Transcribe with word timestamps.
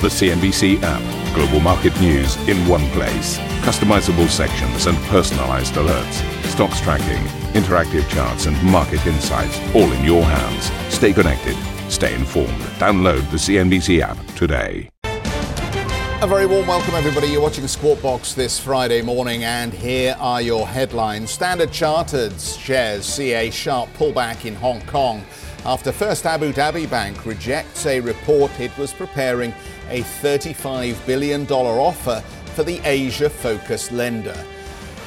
The 0.00 0.06
CNBC 0.06 0.80
app. 0.84 1.34
Global 1.34 1.58
market 1.58 2.00
news 2.00 2.36
in 2.48 2.56
one 2.68 2.86
place. 2.90 3.36
Customizable 3.66 4.28
sections 4.28 4.86
and 4.86 4.96
personalized 5.08 5.74
alerts. 5.74 6.44
Stocks 6.44 6.80
tracking, 6.80 7.20
interactive 7.60 8.08
charts, 8.08 8.46
and 8.46 8.62
market 8.62 9.04
insights 9.08 9.58
all 9.74 9.90
in 9.90 10.04
your 10.04 10.22
hands. 10.22 10.70
Stay 10.94 11.12
connected. 11.12 11.56
Stay 11.90 12.14
informed. 12.14 12.60
Download 12.78 13.28
the 13.32 13.38
CNBC 13.38 13.98
app 14.00 14.24
today. 14.36 14.88
A 15.02 16.26
very 16.28 16.46
warm 16.46 16.68
welcome, 16.68 16.94
everybody. 16.94 17.26
You're 17.26 17.42
watching 17.42 17.66
Squawk 17.66 18.00
Box 18.00 18.34
this 18.34 18.60
Friday 18.60 19.02
morning, 19.02 19.42
and 19.42 19.72
here 19.72 20.14
are 20.20 20.40
your 20.40 20.64
headlines. 20.68 21.32
Standard 21.32 21.72
Chartered 21.72 22.40
shares 22.40 23.04
see 23.04 23.32
a 23.32 23.50
sharp 23.50 23.88
pullback 23.94 24.44
in 24.44 24.54
Hong 24.54 24.80
Kong 24.82 25.24
after 25.64 25.92
First 25.92 26.24
Abu 26.24 26.52
Dhabi 26.52 26.88
Bank 26.88 27.26
rejects 27.26 27.84
a 27.84 28.00
report 28.00 28.50
it 28.58 28.76
was 28.78 28.92
preparing 28.92 29.52
a 29.88 30.02
$35 30.02 31.06
billion 31.06 31.46
offer 31.50 32.20
for 32.54 32.62
the 32.64 32.80
Asia 32.84 33.30
focused 33.30 33.92
lender. 33.92 34.36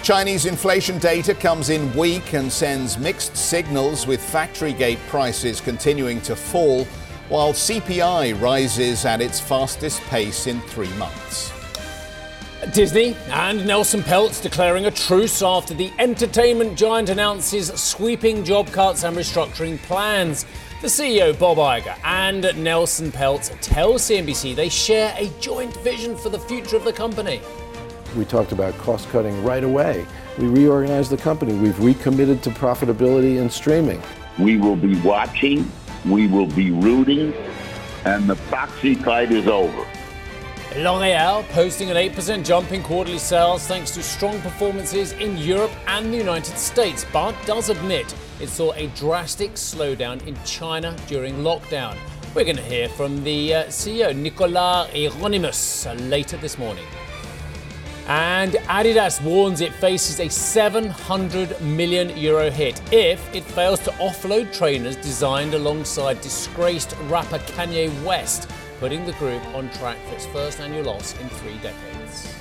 Chinese 0.03 0.47
inflation 0.47 0.97
data 0.97 1.35
comes 1.35 1.69
in 1.69 1.93
weak 1.95 2.33
and 2.33 2.51
sends 2.51 2.97
mixed 2.97 3.37
signals 3.37 4.07
with 4.07 4.19
factory 4.19 4.73
gate 4.73 4.99
prices 5.07 5.61
continuing 5.61 6.19
to 6.21 6.35
fall, 6.35 6.85
while 7.29 7.53
CPI 7.53 8.41
rises 8.41 9.05
at 9.05 9.21
its 9.21 9.39
fastest 9.39 10.01
pace 10.03 10.47
in 10.47 10.59
three 10.61 10.91
months. 10.93 11.53
Disney 12.73 13.15
and 13.29 13.65
Nelson 13.65 14.01
Peltz 14.01 14.41
declaring 14.41 14.85
a 14.85 14.91
truce 14.91 15.41
after 15.41 15.73
the 15.73 15.91
entertainment 15.99 16.77
giant 16.77 17.09
announces 17.09 17.67
sweeping 17.73 18.43
job 18.43 18.67
cuts 18.67 19.03
and 19.03 19.17
restructuring 19.17 19.81
plans. 19.83 20.45
The 20.81 20.87
CEO, 20.87 21.37
Bob 21.37 21.57
Iger, 21.57 21.95
and 22.03 22.41
Nelson 22.63 23.11
Peltz 23.11 23.55
tell 23.61 23.93
CNBC 23.93 24.55
they 24.55 24.67
share 24.67 25.13
a 25.15 25.27
joint 25.39 25.77
vision 25.83 26.17
for 26.17 26.29
the 26.29 26.39
future 26.39 26.75
of 26.75 26.83
the 26.83 26.91
company. 26.91 27.39
We 28.17 28.25
talked 28.25 28.51
about 28.51 28.75
cost 28.79 29.07
cutting 29.09 29.43
right 29.43 29.63
away. 29.63 30.07
We 30.39 30.47
reorganized 30.47 31.11
the 31.11 31.17
company. 31.17 31.53
We've 31.53 31.79
recommitted 31.79 32.41
to 32.41 32.49
profitability 32.49 33.39
and 33.39 33.53
streaming. 33.53 34.01
We 34.39 34.57
will 34.57 34.75
be 34.75 34.99
watching, 35.01 35.71
we 36.03 36.25
will 36.25 36.47
be 36.47 36.71
rooting, 36.71 37.35
and 38.03 38.27
the 38.27 38.35
proxy 38.49 38.95
fight 38.95 39.31
is 39.31 39.47
over. 39.47 39.85
L'Oreal 40.77 41.43
posting 41.49 41.91
an 41.91 41.97
8% 41.97 42.45
jump 42.45 42.71
in 42.71 42.81
quarterly 42.81 43.17
sales 43.17 43.67
thanks 43.67 43.91
to 43.91 44.01
strong 44.01 44.39
performances 44.39 45.11
in 45.13 45.37
Europe 45.37 45.71
and 45.87 46.13
the 46.13 46.17
United 46.17 46.57
States, 46.57 47.05
but 47.11 47.35
does 47.45 47.67
admit 47.67 48.15
it 48.39 48.47
saw 48.47 48.71
a 48.75 48.87
drastic 48.95 49.51
slowdown 49.55 50.25
in 50.25 50.37
China 50.45 50.95
during 51.07 51.35
lockdown. 51.39 51.97
We're 52.33 52.45
going 52.45 52.55
to 52.55 52.61
hear 52.61 52.87
from 52.87 53.21
the 53.25 53.53
uh, 53.53 53.63
CEO, 53.65 54.15
Nicolas 54.15 54.89
Hieronimus, 54.93 55.87
uh, 55.87 55.93
later 56.05 56.37
this 56.37 56.57
morning. 56.57 56.85
And 58.07 58.53
Adidas 58.53 59.21
warns 59.21 59.59
it 59.59 59.73
faces 59.73 60.21
a 60.21 60.29
700 60.29 61.61
million 61.61 62.17
euro 62.17 62.49
hit 62.49 62.81
if 62.93 63.35
it 63.35 63.43
fails 63.43 63.81
to 63.81 63.91
offload 63.91 64.55
trainers 64.57 64.95
designed 64.95 65.53
alongside 65.53 66.21
disgraced 66.21 66.95
rapper 67.09 67.39
Kanye 67.39 67.91
West, 68.05 68.49
putting 68.81 69.05
the 69.05 69.13
group 69.13 69.45
on 69.53 69.69
track 69.73 69.95
for 70.07 70.15
its 70.15 70.25
first 70.25 70.59
annual 70.59 70.83
loss 70.83 71.15
in 71.21 71.29
three 71.29 71.55
decades. 71.59 72.33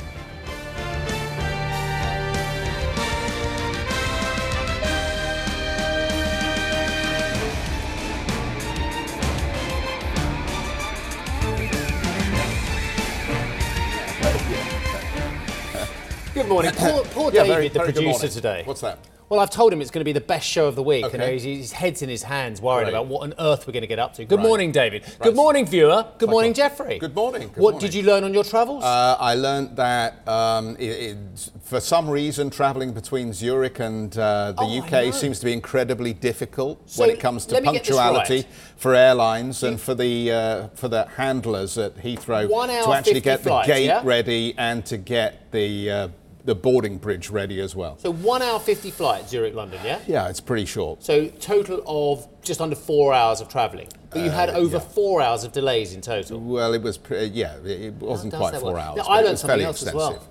Good 16.33 16.49
morning. 16.49 16.73
Poor, 16.75 17.05
poor 17.05 17.25
Yeah, 17.35 17.43
David, 17.43 17.55
very- 17.55 17.69
the 17.69 17.79
very 17.81 17.93
producer 17.93 18.29
today. 18.29 18.63
What's 18.65 18.81
that? 18.81 18.99
Well, 19.31 19.39
I've 19.39 19.49
told 19.51 19.73
him 19.73 19.81
it's 19.81 19.93
going 19.93 20.01
to 20.01 20.05
be 20.05 20.11
the 20.13 20.21
best 20.21 20.45
show 20.49 20.67
of 20.67 20.75
the 20.75 20.83
week. 20.83 21.05
Okay. 21.05 21.13
You 21.17 21.19
know, 21.25 21.31
he's, 21.33 21.45
his 21.45 21.71
head's 21.71 22.03
in 22.03 22.09
his 22.09 22.25
hands, 22.25 22.61
worried 22.61 22.83
Right. 22.83 22.89
about 22.89 23.07
what 23.07 23.23
on 23.23 23.33
earth 23.39 23.65
we're 23.65 23.73
going 23.73 23.83
to 23.83 23.87
get 23.87 24.01
up 24.01 24.13
to. 24.15 24.25
Good 24.25 24.39
Right. 24.41 24.43
morning, 24.49 24.73
David. 24.73 25.05
Right. 25.05 25.19
Good 25.21 25.37
morning, 25.37 25.67
viewer. 25.67 26.05
Good 26.19 26.31
morning. 26.31 26.53
Jeffrey. 26.53 26.99
Good 26.99 27.15
morning, 27.15 27.43
good 27.47 27.57
what 27.63 27.75
morning. 27.75 27.79
did 27.91 27.95
you 27.95 28.03
learn 28.03 28.25
on 28.25 28.35
your 28.35 28.43
travels? 28.43 28.83
Uh, 28.83 29.17
I 29.21 29.37
learned 29.37 29.77
that 29.77 30.27
um, 30.27 30.75
it, 30.81 30.85
it, 31.15 31.17
for 31.63 31.79
some 31.79 32.11
reason, 32.11 32.51
travelling 32.51 32.93
between 32.93 33.33
Zurich 33.33 33.79
and 33.79 34.19
uh, 34.19 34.51
the 34.51 34.63
Oh, 34.63 34.83
UK 34.83 35.15
seems 35.15 35.39
to 35.39 35.45
be 35.45 35.53
incredibly 35.53 36.13
difficult 36.13 36.91
So, 36.91 37.03
when 37.03 37.11
it 37.11 37.21
comes 37.21 37.47
to 37.47 37.55
let 37.55 37.63
me 37.63 37.71
get 37.73 37.85
this 37.85 37.97
punctuality 37.97 38.49
for 38.79 38.97
airlines 38.97 39.63
and 39.63 39.81
for 39.81 39.95
the 39.95 40.33
uh, 40.33 40.69
for 40.75 40.89
the 40.89 41.07
handlers 41.07 41.79
at 41.79 41.97
Heathrow 41.99 42.49
to 42.49 42.93
actually 42.93 43.21
50 43.21 43.21
get 43.21 43.45
the 43.45 43.63
gate 43.63 43.87
yeah? 43.87 44.01
ready 44.03 44.55
and 44.59 44.85
to 44.87 44.97
get 44.99 45.53
the 45.53 45.89
uh, 45.91 46.09
the 46.51 46.55
boarding 46.57 46.99
bridge 46.99 47.31
ready 47.31 47.61
as 47.61 47.77
well. 47.77 47.97
so 47.99 48.11
one 48.13 48.43
hour 48.43 48.59
fifty 48.59 48.91
flight, 48.91 49.29
Zurich, 49.29 49.55
London. 49.55 49.79
Yeah. 49.85 50.01
Yeah, 50.09 50.29
it's 50.29 50.41
pretty 50.41 50.65
short. 50.67 51.01
So 51.05 51.29
total 51.29 51.81
of 51.87 52.27
just 52.43 52.61
under 52.61 52.75
four 52.75 53.15
hours 53.15 53.41
of 53.41 53.49
travelling, 53.49 53.87
but 54.11 54.19
you 54.25 54.31
had 54.31 54.51
over 54.51 54.79
Uh, 54.79 54.81
yeah. 54.81 54.87
four 54.89 55.23
hours 55.23 55.45
of 55.45 55.53
delays 55.53 55.95
in 55.95 56.01
total. 56.01 56.41
Well, 56.41 56.75
it 56.75 56.83
was, 56.83 56.99
pre- 56.99 57.27
yeah, 57.27 57.55
it 57.65 57.81
it 57.83 57.95
wasn't 57.95 58.33
does 58.33 58.41
quite 58.41 58.53
that 58.55 58.63
four 58.63 58.73
work? 58.73 58.83
hours. 58.83 58.97
But 58.97 59.09
I 59.09 59.13
it 59.21 59.23
learned 59.23 59.31
was 59.31 59.41
something 59.43 59.49
fairly 59.53 59.65
else 59.65 59.87
as 59.87 59.95
well. 59.95 60.09
extensive. 60.11 60.29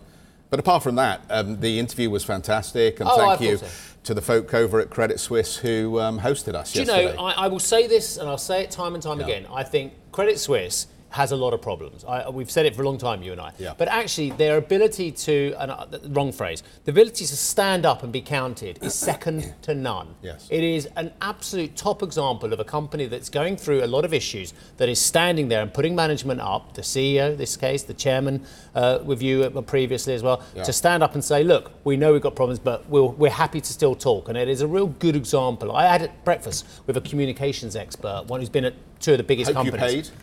But 0.49 0.59
apart 0.59 0.83
from 0.83 0.95
that, 0.95 1.21
um, 1.29 1.61
the 1.61 1.79
interview 1.79 2.09
was 2.09 2.25
fantastic, 2.25 2.99
and 2.99 3.07
Oh, 3.07 3.13
I 3.21 3.37
thank 3.37 3.41
you 3.49 3.57
thought 3.59 3.69
so. 3.69 3.97
to 4.03 4.13
the 4.15 4.21
folk 4.21 4.53
over 4.53 4.81
at 4.81 4.89
Credit 4.89 5.21
Suisse 5.21 5.55
who 5.55 6.01
um, 6.01 6.19
hosted 6.19 6.53
us 6.53 6.73
Do 6.73 6.81
you 6.81 6.85
yesterday. 6.85 7.15
know, 7.15 7.23
I, 7.23 7.45
I 7.45 7.47
will 7.47 7.59
say 7.59 7.87
this, 7.87 8.17
and 8.17 8.27
I'll 8.27 8.37
say 8.37 8.63
it 8.63 8.71
time 8.71 8.93
and 8.93 9.01
time 9.01 9.21
again. 9.21 9.45
I 9.53 9.63
think 9.63 9.93
Credit 10.11 10.37
Suisse 10.37 10.87
has 11.11 11.31
a 11.31 11.35
lot 11.35 11.53
of 11.53 11.61
problems. 11.61 12.05
I, 12.05 12.29
we've 12.29 12.51
said 12.51 12.65
it 12.65 12.75
for 12.75 12.83
a 12.83 12.85
long 12.85 12.97
time, 12.97 13.23
you 13.23 13.31
and 13.31 13.41
I. 13.41 13.51
Yeah. 13.57 13.73
But 13.77 13.87
actually, 13.87 14.29
their 14.31 14.57
ability 14.57 15.11
to, 15.11 15.55
and 15.57 15.71
uh, 15.71 15.85
wrong 16.09 16.31
phrase, 16.31 16.61
the 16.85 16.91
ability 16.91 17.25
to 17.25 17.35
stand 17.35 17.85
up 17.85 18.03
and 18.03 18.13
be 18.13 18.21
counted 18.21 18.77
is 18.83 18.93
second 18.93 19.53
to 19.63 19.73
none. 19.73 20.13
Yes. 20.21 20.47
It 20.51 20.63
is 20.63 20.87
an 20.95 21.11
absolute 21.21 21.75
top 21.75 22.03
example 22.03 22.53
of 22.53 22.59
a 22.59 22.63
company 22.63 23.07
that's 23.07 23.29
going 23.29 23.57
through 23.57 23.83
a 23.83 23.87
lot 23.87 24.05
of 24.05 24.13
issues, 24.13 24.53
that 24.77 24.87
is 24.87 25.01
standing 25.01 25.47
there 25.47 25.61
and 25.63 25.73
putting 25.73 25.95
management 25.95 26.41
up, 26.41 26.73
the 26.75 26.81
CEO, 26.83 27.35
this 27.35 27.57
case, 27.57 27.83
the 27.83 27.93
chairman 27.95 28.45
uh, 28.75 28.99
with 29.03 29.21
you 29.23 29.43
uh, 29.43 29.61
previously 29.61 30.13
as 30.13 30.21
well, 30.21 30.43
Yeah. 30.55 30.63
to 30.63 30.71
stand 30.73 31.01
up 31.01 31.15
and 31.15 31.23
say, 31.23 31.43
look, 31.43 31.71
we 31.83 31.97
know 31.97 32.13
we've 32.13 32.21
got 32.21 32.35
problems, 32.35 32.59
but 32.59 32.87
we'll, 32.89 33.09
we're 33.13 33.29
happy 33.31 33.61
to 33.61 33.73
still 33.73 33.95
talk. 33.95 34.29
And 34.29 34.37
it 34.37 34.47
is 34.47 34.61
a 34.61 34.67
real 34.67 34.87
good 34.87 35.15
example. 35.15 35.71
I 35.75 35.85
had 35.87 36.11
breakfast 36.23 36.67
with 36.85 36.97
a 36.97 37.01
communications 37.01 37.75
expert, 37.75 38.25
one 38.27 38.39
who's 38.41 38.49
been 38.49 38.65
at 38.65 38.75
two 38.99 39.13
of 39.13 39.17
the 39.17 39.23
biggest 39.23 39.51
Hope 39.51 39.65
you 39.65 39.71
companies. 39.71 40.09
paid. 40.11 40.17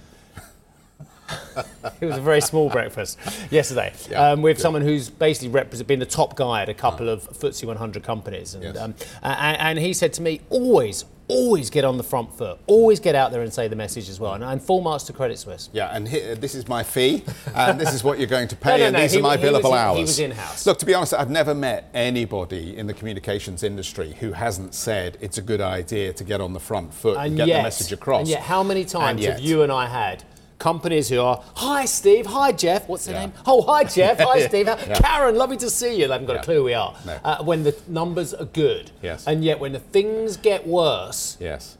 It 2.00 2.06
was 2.06 2.18
a 2.18 2.20
very 2.20 2.40
small 2.40 2.68
breakfast 2.68 3.18
yesterday 3.50 3.92
Yeah, 4.10 4.32
um, 4.32 4.42
with 4.42 4.56
good. 4.56 4.62
someone 4.62 4.82
who's 4.82 5.08
basically 5.08 5.48
represent, 5.48 5.88
been 5.88 5.98
the 5.98 6.06
top 6.06 6.36
guy 6.36 6.62
at 6.62 6.68
a 6.68 6.74
couple 6.74 7.08
of 7.08 7.28
FTSE 7.30 7.64
100 7.64 8.02
companies. 8.02 8.54
And, 8.54 8.64
Yes. 8.64 8.76
um, 8.76 8.94
a- 9.22 9.28
a- 9.28 9.32
and 9.62 9.78
he 9.78 9.92
said 9.94 10.12
to 10.14 10.22
me, 10.22 10.40
always, 10.50 11.04
always 11.28 11.70
get 11.70 11.84
on 11.84 11.96
the 11.96 12.02
front 12.04 12.36
foot, 12.36 12.58
always 12.66 13.00
get 13.00 13.14
out 13.14 13.32
there 13.32 13.40
and 13.42 13.52
say 13.52 13.66
the 13.66 13.74
message 13.76 14.08
as 14.10 14.20
well. 14.20 14.34
And, 14.34 14.44
and 14.44 14.60
full 14.62 14.80
marks 14.82 15.04
to 15.04 15.12
Credit 15.12 15.38
Suisse. 15.38 15.70
Yeah, 15.72 15.88
and 15.92 16.06
he, 16.06 16.20
this 16.34 16.54
is 16.54 16.68
my 16.68 16.82
fee, 16.82 17.24
and 17.54 17.80
this 17.80 17.94
is 17.94 18.04
what 18.04 18.18
you're 18.18 18.28
going 18.28 18.48
to 18.48 18.56
pay, 18.66 18.70
No, 18.72 18.76
no, 18.76 18.84
and 18.86 18.92
no, 18.94 19.00
these 19.00 19.12
he 19.12 19.18
are 19.18 19.22
my 19.22 19.28
wa- 19.36 19.36
he 19.36 19.46
was 19.50 19.62
billable 19.62 19.70
in- 19.70 19.74
hours. 19.78 19.96
he 19.96 20.02
was 20.02 20.18
in-house. 20.20 20.66
Look, 20.66 20.78
to 20.80 20.86
be 20.86 20.94
honest, 20.94 21.14
I've 21.14 21.30
never 21.30 21.54
met 21.54 21.88
anybody 21.94 22.76
in 22.76 22.86
the 22.86 22.94
communications 22.94 23.62
industry 23.62 24.16
who 24.20 24.32
hasn't 24.32 24.74
said 24.74 25.16
it's 25.20 25.38
a 25.38 25.42
good 25.42 25.60
idea 25.62 26.12
to 26.12 26.24
get 26.24 26.40
on 26.40 26.52
the 26.52 26.60
front 26.60 26.92
foot 26.92 27.16
and, 27.16 27.26
And 27.28 27.36
get 27.36 27.48
yet, 27.48 27.56
the 27.58 27.62
message 27.62 27.92
across. 27.92 28.20
And 28.20 28.28
yet, 28.28 28.42
how 28.42 28.62
many 28.62 28.84
times 28.84 29.20
yet- 29.22 29.32
have 29.34 29.40
you 29.40 29.62
and 29.62 29.72
I 29.72 29.86
had 29.86 30.22
companies 30.58 31.08
who 31.08 31.20
are, 31.20 31.42
hi 31.56 31.84
Steve, 31.84 32.26
hi 32.26 32.52
Jeff, 32.52 32.88
what's 32.88 33.04
their 33.06 33.18
name? 33.20 33.32
Oh, 33.46 33.62
hi 33.62 33.84
Jeff, 33.84 34.18
hi 34.20 34.46
Steve, 34.48 34.66
Karen, 34.94 35.36
lovely 35.36 35.56
to 35.58 35.70
see 35.70 35.92
you. 36.00 36.06
They 36.06 36.12
haven't 36.12 36.26
got 36.26 36.34
Yeah. 36.36 36.40
a 36.40 36.44
clue 36.44 36.54
who 36.56 36.64
we 36.64 36.74
are. 36.74 36.94
No. 37.04 37.18
Uh, 37.24 37.42
when 37.44 37.62
the 37.62 37.76
numbers 37.88 38.32
are 38.34 38.46
good. 38.46 38.90
Yes. 39.02 39.26
And 39.26 39.44
yet, 39.44 39.60
when 39.60 39.72
the 39.72 39.78
things 39.80 40.36
get 40.36 40.66
worse, 40.66 41.36
Yes. 41.40 41.76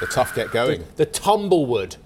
The 0.00 0.06
tough 0.06 0.34
get 0.34 0.50
going. 0.50 0.84
the 0.96 1.06
tumblewood. 1.06 1.96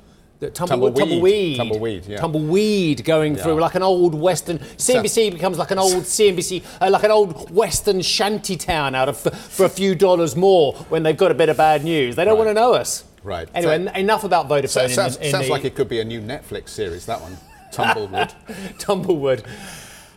The 0.41 0.51
tumblewood, 0.51 0.97
Tumbleweed. 0.97 1.57
tumbleweed, 1.57 1.57
Tumbleweed, 1.57 2.07
yeah. 2.07 2.17
tumbleweed 2.19 3.05
going 3.05 3.37
through 3.37 3.61
like 3.61 3.77
an 3.77 3.83
old 3.83 4.15
western. 4.15 4.59
CNBC 4.59 5.31
becomes 5.33 5.59
like 5.59 5.71
an 5.71 5.79
old 5.79 6.03
CNBC, 6.05 6.63
uh, 6.83 6.91
like 6.91 7.05
an 7.05 7.11
old 7.13 7.51
western 7.51 8.03
shanty 8.03 8.57
town 8.57 8.95
out 8.95 9.09
of 9.09 9.17
for 9.17 9.65
a 9.65 9.69
few 9.69 9.95
dollars 9.95 10.35
more 10.37 10.75
when 10.91 11.03
they've 11.03 11.17
got 11.17 11.31
a 11.31 11.35
bit 11.35 11.49
of 11.49 11.57
bad 11.57 11.85
news. 11.85 12.17
They 12.17 12.25
don't 12.25 12.35
Right. 12.37 12.47
want 12.47 12.51
to 12.51 12.55
know 12.61 12.75
us. 12.75 13.05
Right. 13.25 13.49
Anyway, 13.55 13.85
So- 13.87 13.93
enough 13.99 14.23
about 14.25 14.49
Vodafone. 14.49 14.69
So, 14.69 14.83
in 14.85 14.91
sounds 14.91 15.17
in 15.17 15.31
sounds 15.33 15.47
the 15.47 15.53
like 15.53 15.65
it 15.65 15.75
could 15.75 15.89
be 15.89 15.99
a 16.01 16.05
new 16.05 16.21
Netflix 16.21 16.69
series, 16.69 17.07
that 17.07 17.21
one. 17.21 17.37
Tumblewood. 17.73 18.33
tumblewood. 18.79 19.43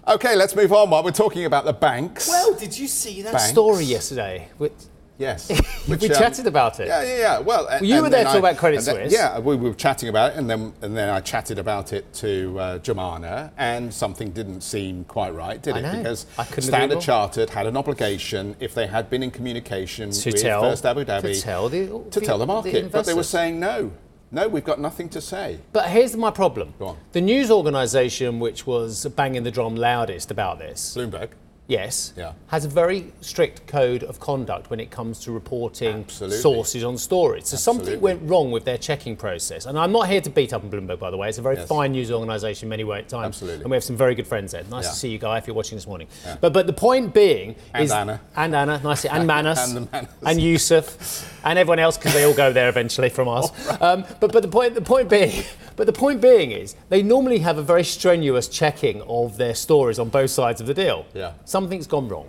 okay, 0.08 0.36
let's 0.36 0.56
move 0.56 0.72
on. 0.74 0.90
While 0.92 1.04
we're 1.04 1.12
talking 1.12 1.46
about 1.46 1.66
the 1.66 1.74
banks. 1.74 2.28
Well, 2.28 2.54
did 2.54 2.78
you 2.78 2.88
see 2.88 3.24
that 3.24 3.34
Banks. 3.34 3.50
story 3.50 3.86
yesterday? 3.86 4.50
Which, 4.60 4.74
yes. 5.18 5.50
we 5.88 5.96
Which, 5.96 6.04
um, 6.12 6.18
chatted 6.18 6.48
about 6.48 6.80
it. 6.80 6.88
Yeah, 6.88 7.04
yeah, 7.04 7.18
yeah. 7.18 7.40
Well, 7.40 7.68
and- 7.68 7.86
you 7.86 8.02
were 8.02 8.10
there 8.10 8.24
to 8.26 8.38
about 8.38 8.58
Credit 8.58 8.82
then- 8.82 8.96
Suisse. 8.96 9.14
Yeah, 9.14 9.40
we 9.40 9.56
were 9.56 9.74
chatting 9.74 10.10
about 10.10 10.32
it, 10.34 10.38
and 10.38 10.50
then 10.50 10.74
and 10.82 10.96
then 10.96 11.10
I 11.10 11.20
chatted 11.20 11.60
about 11.60 11.94
it 11.94 12.12
to 12.16 12.60
uh, 12.60 13.50
and 13.58 13.94
something 13.94 14.32
didn't 14.32 14.62
seem 14.62 15.04
quite 15.06 15.34
right, 15.34 15.62
did 15.62 15.76
I 15.76 15.80
it? 15.80 15.82
know. 15.84 15.98
Because 15.98 16.26
I 16.38 16.44
couldn't 16.46 16.64
Standard. 16.64 17.02
Chartered 17.02 17.50
had 17.50 17.68
an 17.68 17.78
obligation, 17.78 18.56
if 18.60 18.74
they 18.74 18.88
had 18.88 19.10
been 19.10 19.24
in 19.24 19.32
communication 19.32 20.12
To 20.12 20.32
with 20.32 20.42
tell- 20.42 20.62
First 20.62 20.86
Abu 20.86 21.06
to 21.06 21.12
Dhabi, 21.12 21.42
tell 21.42 21.70
the- 21.70 21.88
to 22.12 22.22
tell 22.22 22.38
the 22.38 22.46
the 22.46 22.54
market, 22.54 22.92
but 22.92 23.06
they 23.06 23.14
were 23.14 23.24
saying 23.24 23.60
no. 23.60 23.92
No, 24.30 24.50
we've 24.50 24.64
got 24.66 24.80
nothing 24.82 25.08
to 25.10 25.22
say. 25.22 25.60
But 25.72 25.90
here's 25.90 26.16
my 26.18 26.32
problem. 26.32 26.74
Go 26.80 26.88
on. 26.88 26.98
The 27.14 27.22
news 27.22 27.50
organisation 27.50 28.40
which 28.40 28.68
was 28.68 29.06
banging 29.16 29.44
the 29.44 29.52
drum 29.52 29.76
loudest 29.78 30.32
about 30.32 30.60
this, 30.60 30.96
Bloomberg. 30.98 31.30
Yes, 31.68 32.14
Yeah. 32.16 32.32
has 32.48 32.64
a 32.64 32.70
very 32.70 33.12
strict 33.20 33.68
code 33.68 34.02
of 34.04 34.22
conduct 34.22 34.70
when 34.70 34.80
it 34.80 34.90
comes 34.90 35.20
to 35.26 35.34
reporting 35.34 36.06
Absolutely. 36.06 36.38
sources 36.38 36.84
on 36.86 36.98
stories. 36.98 37.50
So 37.50 37.58
something 37.58 38.00
went 38.00 38.22
wrong 38.24 38.52
with 38.52 38.64
their 38.64 38.78
checking 38.78 39.18
process. 39.18 39.66
And 39.66 39.78
I'm 39.78 39.92
not 39.92 40.08
here 40.08 40.22
to 40.22 40.30
beat 40.30 40.54
up 40.54 40.64
on 40.64 40.70
Bloomberg, 40.72 40.98
by 41.00 41.12
the 41.12 41.18
way. 41.18 41.28
It's 41.28 41.40
a 41.40 41.42
very 41.42 41.58
Yes. 41.58 41.68
fine 41.68 41.92
news 41.92 42.10
organisation 42.12 42.70
many. 42.70 42.86
Times, 42.88 43.14
Absolutely. 43.14 43.64
And 43.64 43.70
we 43.72 43.76
have 43.76 43.84
some 43.84 43.98
very 43.98 44.16
good 44.16 44.28
friends 44.28 44.54
there. 44.54 44.64
Nice 44.72 44.86
Yeah. 44.86 44.90
to 44.92 44.96
see 44.96 45.10
you, 45.10 45.18
Guy, 45.18 45.38
if 45.40 45.46
you're 45.46 45.56
watching 45.56 45.78
this 45.78 45.88
morning. 45.88 46.08
But 46.40 46.54
but 46.54 46.68
the 46.68 46.74
point 46.74 47.14
being 47.14 47.56
And 47.74 47.84
is 47.84 47.92
Anna. 47.92 48.22
and 48.38 48.56
Anna, 48.56 48.80
nice 48.82 49.02
to, 49.02 49.14
and 49.14 49.28
Manus 49.28 49.60
And 49.68 49.76
the 49.76 49.90
Manus. 49.92 50.10
and 50.26 50.42
Yusuf 50.42 51.36
and 51.44 51.60
everyone 51.60 51.80
else 51.80 51.98
because 51.98 52.14
they 52.14 52.24
all 52.24 52.34
go 52.34 52.54
there 52.54 52.70
eventually 52.70 53.10
from 53.10 53.28
us. 53.28 53.52
Um, 53.82 54.06
but 54.22 54.32
but 54.32 54.42
the 54.42 54.48
point 54.48 54.74
the 54.74 54.82
point 54.82 55.10
being 55.10 55.44
but 55.76 55.86
the 55.86 55.94
point 55.94 56.22
being 56.22 56.52
is 56.52 56.76
they 56.90 57.04
normally 57.04 57.40
have 57.40 57.58
a 57.58 57.62
very 57.62 57.84
strenuous 57.84 58.48
checking 58.48 59.02
of 59.04 59.38
their 59.38 59.54
stories 59.54 60.00
on 60.00 60.10
both 60.10 60.32
sides 60.32 60.60
of 60.62 60.68
the 60.68 60.74
deal. 60.74 61.06
Yeah. 61.14 61.34
Something's 61.58 61.88
gone 61.88 62.08
wrong. 62.08 62.28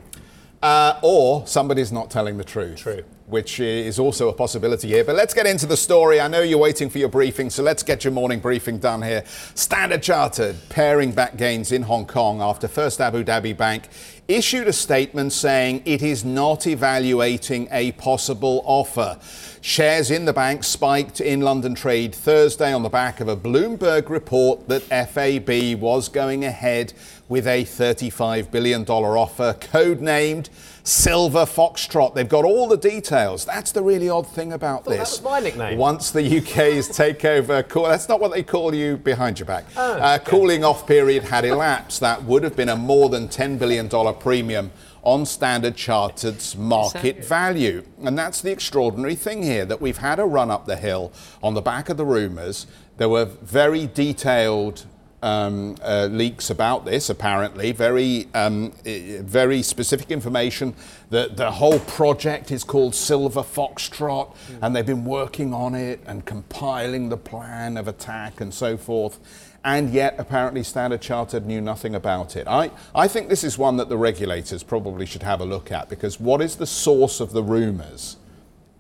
Uh, 0.62 0.98
or 1.02 1.46
somebody's 1.46 1.92
not 1.92 2.10
telling 2.10 2.38
the 2.38 2.44
truth. 2.44 2.78
True. 2.78 3.04
Which 3.26 3.60
is 3.60 3.98
also 3.98 4.30
a 4.30 4.32
possibility 4.32 4.88
here. 4.88 5.04
But 5.04 5.16
let's 5.16 5.34
get 5.34 5.46
into 5.46 5.66
the 5.66 5.76
story. 5.76 6.18
I 6.18 6.28
know 6.28 6.40
you're 6.40 6.56
waiting 6.56 6.88
for 6.88 6.96
your 6.96 7.10
briefing, 7.10 7.50
so 7.50 7.62
let's 7.62 7.82
get 7.82 8.04
your 8.04 8.14
morning 8.14 8.40
briefing 8.40 8.78
done 8.78 9.02
here. 9.02 9.24
Standard 9.54 10.02
Chartered 10.02 10.56
paring 10.70 11.12
back 11.12 11.36
gains 11.36 11.72
in 11.72 11.82
Hong 11.82 12.06
Kong 12.06 12.40
after 12.40 12.66
First 12.68 13.02
Abu 13.02 13.22
Dhabi 13.22 13.54
Bank 13.54 13.90
issued 14.28 14.68
a 14.68 14.72
statement 14.74 15.32
saying 15.32 15.80
it 15.86 16.02
is 16.02 16.22
not 16.22 16.66
evaluating 16.66 17.66
a 17.70 17.92
possible 17.92 18.62
offer. 18.66 19.18
Shares 19.62 20.10
in 20.10 20.26
the 20.26 20.34
bank 20.34 20.64
spiked 20.64 21.22
in 21.22 21.40
London 21.40 21.74
trade 21.74 22.14
Thursday 22.14 22.70
on 22.74 22.82
the 22.82 22.90
back 22.90 23.20
of 23.20 23.28
a 23.28 23.36
Bloomberg 23.36 24.10
report 24.10 24.68
that 24.68 24.82
FAB 24.82 25.80
was 25.80 26.10
going 26.10 26.44
ahead 26.44 26.92
with 27.30 27.46
a 27.46 27.64
$35 27.64 28.50
billion 28.50 28.84
offer, 28.84 29.56
codenamed 29.58 30.50
Silver 30.88 31.44
Foxtrot. 31.44 32.14
They've 32.14 32.26
got 32.26 32.46
all 32.46 32.66
the 32.66 32.78
details. 32.78 33.44
That's 33.44 33.72
the 33.72 33.82
really 33.82 34.08
odd 34.08 34.26
thing 34.26 34.54
about 34.54 34.84
Thought 34.84 34.92
that 34.92 34.98
this. 35.00 35.20
was 35.20 35.22
my 35.22 35.38
nickname. 35.38 35.76
Once 35.76 36.10
the 36.10 36.38
UK's 36.38 36.88
takeover, 36.88 37.68
call, 37.68 37.84
that's 37.84 38.08
not 38.08 38.20
what 38.20 38.32
they 38.32 38.42
call 38.42 38.74
you 38.74 38.96
behind 38.96 39.38
your 39.38 39.44
back. 39.44 39.66
Oh, 39.76 39.92
uh, 39.98 40.18
Cooling 40.18 40.64
off 40.64 40.86
period 40.86 41.24
had 41.24 41.44
elapsed. 41.44 42.00
That 42.00 42.24
would 42.24 42.42
have 42.42 42.56
been 42.56 42.70
a 42.70 42.76
more 42.76 43.10
than 43.10 43.28
$10 43.28 43.58
billion 43.58 43.88
premium 44.14 44.70
on 45.02 45.26
Standard 45.26 45.76
Chartered's 45.76 46.56
market 46.56 47.22
value. 47.22 47.84
And 48.02 48.18
that's 48.18 48.40
the 48.40 48.50
extraordinary 48.50 49.14
thing 49.14 49.42
here 49.42 49.66
that 49.66 49.82
we've 49.82 49.98
had 49.98 50.18
a 50.18 50.24
run 50.24 50.50
up 50.50 50.64
the 50.64 50.76
hill 50.76 51.12
on 51.42 51.52
the 51.52 51.60
back 51.60 51.90
of 51.90 51.98
the 51.98 52.06
rumours. 52.06 52.66
There 52.96 53.10
were 53.10 53.26
very 53.26 53.86
detailed 53.86 54.86
um, 55.22 55.76
uh, 55.82 56.08
leaks 56.10 56.50
about 56.50 56.84
this, 56.84 57.10
apparently, 57.10 57.72
very, 57.72 58.28
um, 58.34 58.72
very 58.84 59.62
specific 59.62 60.10
information. 60.10 60.74
that 61.10 61.38
the 61.38 61.50
whole 61.52 61.78
project 61.80 62.50
is 62.50 62.64
called 62.64 62.94
Silver 62.94 63.42
Foxtrot, 63.42 64.34
and 64.60 64.76
they've 64.76 64.84
been 64.84 65.06
working 65.06 65.54
on 65.54 65.74
it 65.74 66.00
and 66.06 66.26
compiling 66.26 67.08
the 67.08 67.16
plan 67.16 67.78
of 67.78 67.88
attack 67.88 68.40
and 68.42 68.52
so 68.52 68.76
forth. 68.76 69.18
And 69.64 69.90
yet, 69.90 70.14
apparently, 70.18 70.62
Standard 70.62 71.00
Chartered 71.00 71.46
knew 71.46 71.60
nothing 71.60 71.94
about 71.94 72.36
it. 72.36 72.46
I, 72.46 72.70
I 72.94 73.08
think 73.08 73.28
this 73.28 73.42
is 73.42 73.58
one 73.58 73.76
that 73.78 73.88
the 73.88 73.96
regulators 73.96 74.62
probably 74.62 75.04
should 75.04 75.22
have 75.22 75.40
a 75.40 75.44
look 75.44 75.72
at 75.72 75.88
because 75.88 76.20
what 76.20 76.40
is 76.40 76.56
the 76.56 76.66
source 76.66 77.20
of 77.20 77.32
the 77.32 77.42
rumours? 77.42 78.16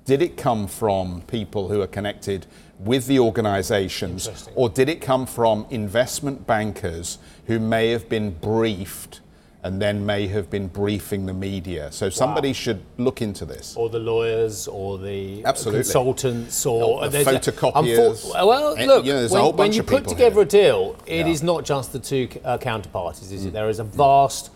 Did 0.04 0.22
it 0.22 0.36
come 0.36 0.66
from 0.66 1.22
people 1.22 1.68
who 1.68 1.82
are 1.82 1.86
connected 1.86 2.46
with 2.78 3.06
the 3.06 3.18
organisations, 3.18 4.48
or 4.54 4.68
did 4.68 4.88
it 4.88 5.00
come 5.00 5.26
from 5.26 5.66
investment 5.70 6.46
bankers 6.46 7.18
who 7.46 7.58
may 7.58 7.90
have 7.90 8.08
been 8.08 8.30
briefed 8.30 9.20
and 9.64 9.82
then 9.82 10.06
may 10.06 10.28
have 10.28 10.48
been 10.48 10.68
briefing 10.68 11.26
the 11.26 11.34
media? 11.34 11.90
So 11.90 12.08
somebody 12.08 12.52
should 12.52 12.80
look 12.96 13.20
into 13.20 13.44
this. 13.44 13.74
Or 13.76 13.88
the 13.88 13.98
lawyers, 13.98 14.68
or 14.68 14.96
the 14.98 15.44
Absolutely. 15.44 15.82
consultants, 15.82 16.64
or 16.64 16.84
Or 16.84 17.08
the 17.08 17.22
there's 17.24 17.26
a- 17.26 17.50
photocopiers. 17.52 18.32
well, 18.46 18.76
Eh, 18.76 18.86
look, 18.86 19.04
you 19.04 19.12
know, 19.12 19.28
when, 19.28 19.56
when 19.56 19.72
you 19.72 19.82
put 19.82 20.06
together 20.06 20.34
here. 20.36 20.42
a 20.42 20.46
deal, 20.46 20.96
it 21.06 21.16
Yeah. 21.16 21.22
Mm. 21.24 21.30
is 21.32 21.42
not 21.42 21.64
just 21.64 21.92
the 21.92 21.98
two 21.98 22.28
uh, 22.44 22.58
counterparties, 22.58 23.32
is 23.32 23.44
it? 23.44 23.52
There 23.52 23.68
is 23.68 23.80
a 23.80 23.84
vast 23.84 24.50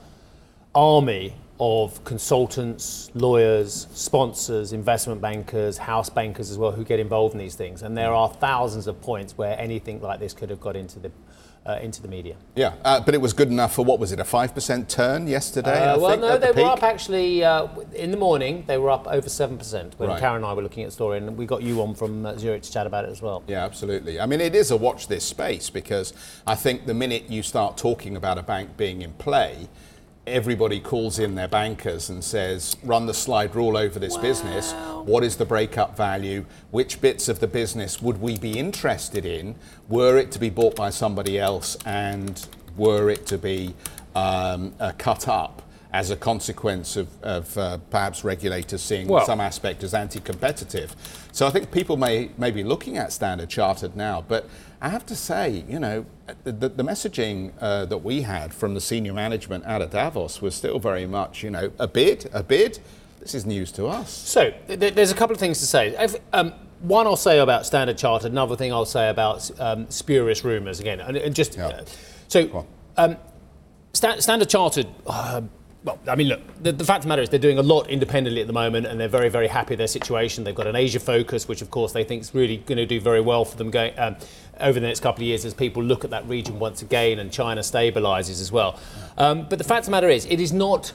army 0.75 1.34
of 1.60 2.02
consultants, 2.04 3.10
lawyers, 3.14 3.87
sponsors, 3.93 4.72
investment 4.72 5.20
bankers, 5.20 5.78
house 5.78 6.08
bankers 6.08 6.50
as 6.50 6.58
well, 6.58 6.72
who 6.72 6.84
get 6.84 6.99
involved 6.99 7.34
in 7.34 7.38
these 7.38 7.54
things. 7.54 7.82
And 7.82 7.96
there 7.96 8.12
are 8.12 8.28
thousands 8.28 8.87
of 8.87 9.00
points 9.00 9.37
where 9.38 9.58
anything 9.58 10.00
like 10.00 10.19
this 10.19 10.32
could 10.32 10.50
have 10.50 10.60
got 10.60 10.76
into 10.76 10.99
the 10.99 11.10
uh, 11.64 11.78
into 11.81 12.02
the 12.02 12.08
media. 12.08 12.34
Yeah, 12.56 12.75
uh, 12.84 13.00
but 13.00 13.14
it 13.14 13.20
was 13.20 13.32
good 13.32 13.46
enough 13.49 13.72
for 13.75 13.84
what 13.84 14.00
was 14.00 14.10
it, 14.10 14.19
a 14.19 14.25
5% 14.25 14.88
turn 14.88 15.28
yesterday? 15.28 15.70
I 15.70 15.93
Uh, 15.93 15.99
well, 16.00 16.10
think, 16.10 16.22
no, 16.22 16.28
at 16.31 16.40
the 16.40 16.52
they 16.52 16.62
were 16.64 16.69
up 16.70 16.82
actually 16.82 17.44
uh, 17.44 17.69
in 17.94 18.10
the 18.10 18.16
morning. 18.16 18.64
They 18.66 18.78
were 18.78 18.90
up 18.90 19.06
over 19.06 19.28
seven 19.28 19.58
percent 19.58 19.94
when 19.96 20.08
Right. 20.08 20.19
Karen 20.19 20.37
and 20.38 20.44
I 20.44 20.54
were 20.54 20.62
looking 20.62 20.82
at 20.82 20.88
the 20.88 20.93
story, 20.93 21.19
and 21.19 21.37
we 21.37 21.46
got 21.46 21.62
you 21.62 21.81
on 21.81 21.94
from 21.94 22.26
uh, 22.26 22.37
Zurich 22.37 22.62
to 22.62 22.72
chat 22.72 22.88
about 22.88 23.04
it 23.04 23.10
as 23.12 23.22
well. 23.22 23.44
Yeah, 23.46 23.64
absolutely. 23.64 24.19
I 24.19 24.26
mean, 24.26 24.40
it 24.40 24.56
is 24.56 24.72
a 24.72 24.76
watch 24.76 25.06
this 25.06 25.22
space 25.25 25.70
because 25.70 26.12
I 26.49 26.56
think 26.56 26.87
the 26.87 26.94
minute 26.94 27.31
you 27.31 27.44
start 27.44 27.76
talking 27.76 28.16
about 28.16 28.38
a 28.38 28.43
bank 28.43 28.76
being 28.76 29.02
in 29.02 29.12
play, 29.12 29.69
everybody 30.26 30.78
calls 30.78 31.19
in 31.19 31.34
their 31.34 31.48
bankers 31.48 32.08
and 32.08 32.22
says, 32.22 32.76
run 32.84 33.06
the 33.06 33.14
slide 33.14 33.54
rule 33.54 33.76
over 33.76 33.98
this 33.98 34.16
business. 34.16 34.72
What 35.04 35.24
is 35.24 35.36
the 35.36 35.44
breakup 35.44 35.96
value? 35.96 36.44
Which 36.70 37.00
bits 37.00 37.28
of 37.28 37.40
the 37.40 37.48
business 37.48 38.00
would 38.00 38.20
we 38.20 38.38
be 38.38 38.58
interested 38.58 39.26
in 39.26 39.56
were 39.88 40.19
it 40.19 40.30
to 40.32 40.38
be 40.38 40.48
bought 40.48 40.76
by 40.76 40.90
somebody 40.90 41.38
else 41.38 41.76
and 41.84 42.46
were 42.76 43.10
it 43.10 43.26
to 43.26 43.38
be 43.38 43.74
um, 44.14 44.72
uh, 44.78 44.92
cut 44.96 45.26
up? 45.26 45.62
As 45.94 46.10
a 46.10 46.16
consequence 46.16 46.96
of, 46.96 47.08
of 47.22 47.58
uh, 47.58 47.76
perhaps 47.90 48.24
regulators 48.24 48.80
seeing 48.80 49.08
Well- 49.08 49.26
some 49.26 49.42
aspect 49.42 49.82
as 49.82 49.92
anti-competitive. 49.92 50.96
So 51.32 51.46
I 51.46 51.50
think 51.50 51.70
people 51.70 51.98
may, 51.98 52.30
may 52.38 52.50
be 52.50 52.64
looking 52.64 52.96
at 52.96 53.12
Standard 53.12 53.50
Chartered 53.50 53.94
now, 53.94 54.24
but 54.26 54.48
I 54.80 54.88
have 54.88 55.04
to 55.06 55.14
say, 55.14 55.64
you 55.68 55.78
know, 55.78 56.06
the, 56.44 56.52
the, 56.52 56.68
the 56.70 56.82
messaging 56.82 57.52
uh, 57.60 57.84
that 57.84 57.98
we 57.98 58.22
had 58.22 58.54
from 58.54 58.72
the 58.72 58.80
senior 58.80 59.12
management 59.12 59.66
out 59.66 59.82
of 59.82 59.90
Davos 59.90 60.40
was 60.40 60.54
still 60.54 60.78
very 60.78 61.06
much, 61.06 61.42
you 61.42 61.50
know, 61.50 61.70
a 61.78 61.86
bid, 61.86 62.28
a 62.32 62.42
bid. 62.42 62.78
This 63.20 63.34
is 63.34 63.44
news 63.44 63.70
to 63.72 63.86
us. 63.86 64.10
So 64.10 64.50
th- 64.66 64.80
th- 64.80 64.94
there's 64.94 65.12
a 65.12 65.14
couple 65.14 65.34
of 65.34 65.40
things 65.40 65.58
to 65.60 65.66
say. 65.66 65.88
If, 65.98 66.16
um, 66.32 66.54
one 66.80 67.06
I'll 67.06 67.16
say 67.16 67.38
about 67.38 67.66
Standard 67.66 67.98
Chartered. 67.98 68.32
Another 68.32 68.56
thing 68.56 68.72
I'll 68.72 68.84
say 68.86 69.10
about 69.10 69.48
um, 69.60 69.88
spurious 69.90 70.42
rumours 70.42 70.80
again, 70.80 71.00
and, 71.00 71.16
and 71.18 71.34
just 71.34 71.54
Yeah. 71.56 71.66
uh, 71.68 71.84
so 72.28 72.66
um, 72.96 73.16
Sta- 73.92 74.18
Standard 74.20 74.49
Chartered. 74.49 74.87
Uh, 75.06 75.42
well, 75.84 75.98
I 76.06 76.14
mean, 76.14 76.28
look, 76.28 76.40
the, 76.62 76.70
the 76.70 76.84
fact 76.84 76.98
of 76.98 77.02
the 77.04 77.08
matter 77.08 77.22
is 77.22 77.28
they're 77.28 77.40
doing 77.40 77.58
a 77.58 77.62
lot 77.62 77.88
independently 77.88 78.40
at 78.40 78.46
the 78.46 78.52
moment, 78.52 78.86
and 78.86 79.00
they're 79.00 79.08
very, 79.08 79.28
very 79.28 79.48
happy 79.48 79.70
with 79.70 79.78
their 79.78 79.88
situation. 79.88 80.44
They've 80.44 80.54
got 80.54 80.68
an 80.68 80.76
Asia 80.76 81.00
focus, 81.00 81.48
which 81.48 81.60
of 81.60 81.70
course 81.70 81.92
they 81.92 82.04
think 82.04 82.22
is 82.22 82.34
really 82.34 82.58
going 82.58 82.78
to 82.78 82.86
do 82.86 83.00
very 83.00 83.20
well 83.20 83.44
for 83.44 83.56
them 83.56 83.70
going 83.70 83.98
um, 83.98 84.16
over 84.60 84.78
the 84.78 84.86
next 84.86 85.00
couple 85.00 85.22
of 85.22 85.26
years 85.26 85.44
as 85.44 85.54
people 85.54 85.82
look 85.82 86.04
at 86.04 86.10
that 86.10 86.26
region 86.28 86.58
once 86.58 86.82
again, 86.82 87.18
and 87.18 87.32
China 87.32 87.62
stabilises 87.62 88.40
as 88.40 88.52
well. 88.52 88.78
Um, 89.18 89.46
but 89.48 89.58
the 89.58 89.64
fact 89.64 89.80
of 89.80 89.84
the 89.86 89.90
matter 89.90 90.08
is, 90.08 90.24
it 90.26 90.40
is 90.40 90.52
not 90.52 90.92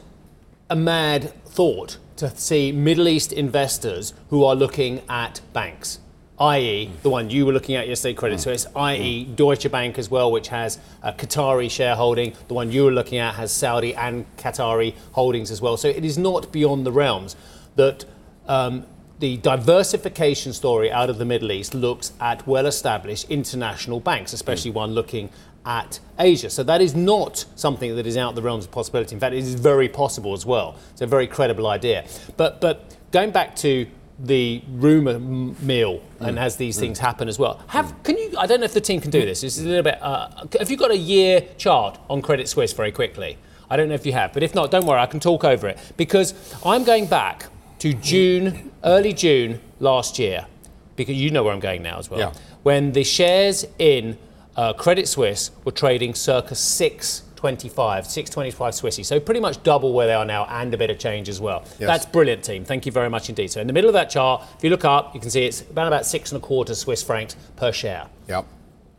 a 0.70 0.76
mad 0.76 1.34
thought 1.46 1.98
to 2.18 2.36
see 2.36 2.72
Middle 2.72 3.08
East 3.08 3.34
investors 3.34 4.14
who 4.30 4.44
are 4.44 4.56
looking 4.56 5.02
at 5.10 5.42
banks, 5.54 6.00
i.e., 6.40 6.92
the 7.02 7.10
one 7.10 7.30
you 7.30 7.46
were 7.46 7.54
looking 7.54 7.76
at 7.76 7.88
yesterday, 7.88 8.14
Credit 8.14 8.38
mm. 8.38 8.44
Suisse, 8.44 8.68
i.e., 8.76 9.26
mm. 9.26 9.36
Deutsche 9.36 9.70
Bank 9.72 9.98
as 9.98 10.10
well, 10.10 10.32
which 10.32 10.50
has 10.50 10.80
a 11.02 11.12
Qatari 11.12 11.70
shareholding. 11.70 12.34
The 12.48 12.54
one 12.54 12.72
you 12.72 12.86
were 12.86 12.92
looking 12.92 13.18
at 13.18 13.36
has 13.36 13.52
Saudi 13.52 13.96
and 13.96 14.26
Qatari 14.38 14.94
holdings 15.14 15.52
as 15.52 15.62
well. 15.62 15.78
So 15.78 15.88
it 15.88 16.06
is 16.06 16.18
not 16.18 16.52
beyond 16.52 16.86
the 16.86 16.92
realms 16.92 17.36
that. 17.76 18.06
Um, 18.48 18.86
the 19.20 19.38
diversification 19.38 20.54
story 20.54 20.92
out 20.92 21.10
of 21.10 21.18
the 21.18 21.26
Middle 21.26 21.52
East 21.52 21.74
looks 21.74 22.14
at 22.22 22.46
well 22.46 22.68
established 22.68 23.28
international 23.32 24.00
banks, 24.00 24.32
especially 24.32 24.70
mm. 24.70 24.76
one 24.76 24.92
looking 24.92 25.32
at 25.68 26.00
Asia. 26.18 26.50
So 26.50 26.64
that 26.64 26.82
is 26.82 26.96
not 26.96 27.46
something 27.56 27.96
that 27.96 28.08
is 28.08 28.16
out 28.16 28.30
of 28.30 28.36
the 28.36 28.42
realms 28.42 28.66
of 28.66 28.72
possibility. 28.72 29.14
In 29.14 29.20
fact, 29.20 29.36
it 29.36 29.40
is 29.40 29.56
very 29.56 29.90
possible 29.90 30.34
as 30.34 30.46
well. 30.46 30.78
It's 30.94 31.02
a 31.02 31.08
very 31.08 31.28
credible 31.28 31.68
idea. 31.68 32.06
But 32.38 32.62
but 32.62 32.96
going 33.12 33.32
back 33.32 33.56
to 33.58 33.86
the 34.20 34.64
rumor 34.72 35.16
m- 35.16 35.56
mill 35.66 36.02
and 36.20 36.40
as 36.40 36.56
these 36.56 36.80
things 36.80 37.00
happen 37.00 37.28
as 37.28 37.38
well. 37.38 37.62
Have 37.68 37.94
can 38.04 38.18
you? 38.18 38.34
I 38.38 38.48
don't 38.48 38.60
know 38.60 38.66
if 38.66 38.74
the 38.74 38.82
team 38.82 39.00
can 39.00 39.12
do 39.12 39.24
this. 39.26 39.42
This 39.42 39.58
is 39.58 39.66
a 39.66 39.68
little 39.68 39.84
bit. 39.84 40.00
Uh, 40.02 40.46
have 40.60 40.72
you 40.72 40.78
got 40.78 40.92
a 40.92 40.98
year 40.98 41.42
chart 41.58 42.00
on 42.10 42.22
Credit 42.22 42.48
Suisse 42.50 42.74
very 42.74 42.92
quickly? 42.92 43.38
I 43.70 43.78
don't 43.78 43.90
know 43.90 43.96
if 43.96 44.06
you 44.06 44.14
have, 44.14 44.34
but 44.34 44.44
if 44.44 44.56
not, 44.56 44.72
don't 44.72 44.86
worry. 44.86 45.00
I 45.00 45.06
can 45.06 45.20
talk 45.20 45.44
over 45.44 45.68
it 45.68 45.78
because 45.98 46.34
I'm 46.66 46.84
going 46.84 47.06
back 47.06 47.48
to 47.80 47.94
June, 47.94 48.72
early 48.84 49.14
June 49.14 49.60
last 49.80 50.18
year, 50.18 50.48
because 50.96 51.16
you 51.16 51.30
know 51.30 51.44
where 51.44 51.54
I'm 51.54 51.60
going 51.60 51.84
now 51.84 52.00
as 52.00 52.10
well. 52.10 52.20
Yeah. 52.20 52.34
When 52.64 52.94
the 52.94 53.04
shares 53.04 53.66
in 53.78 54.18
uh, 54.56 54.74
Credit 54.74 55.08
Suisse 55.08 55.52
were 55.64 55.72
trading 55.72 56.16
circa 56.16 56.56
six 56.56 57.24
25, 57.38 58.06
625 58.06 58.74
Swissy. 58.74 59.06
So 59.06 59.20
pretty 59.20 59.40
much 59.40 59.64
double 59.64 59.94
where 59.94 60.08
they 60.08 60.14
are 60.14 60.26
now 60.26 60.46
and 60.50 60.74
a 60.74 60.78
bit 60.78 60.90
of 60.90 61.00
change 61.00 61.30
as 61.30 61.40
well. 61.40 61.64
Yes. 61.80 61.88
That's 61.88 62.06
brilliant, 62.06 62.44
team. 62.44 62.66
Thank 62.66 62.86
you 62.86 62.92
very 62.92 63.10
much 63.10 63.30
indeed. 63.30 63.52
So 63.52 63.62
in 63.62 63.68
the 63.68 63.74
middle 63.74 63.90
of 63.90 63.94
that 63.94 64.10
chart, 64.10 64.44
if 64.58 64.64
you 64.64 64.70
look 64.70 64.84
up, 64.86 65.14
you 65.16 65.22
can 65.22 65.30
see 65.30 65.46
it's 65.46 65.62
about 65.62 65.88
about 65.88 66.06
six 66.06 66.32
and 66.32 66.42
a 66.42 66.46
quarter 66.46 66.76
Swiss 66.76 67.02
francs 67.02 67.36
per 67.56 67.72
share. 67.72 68.08
Yep. 68.28 68.46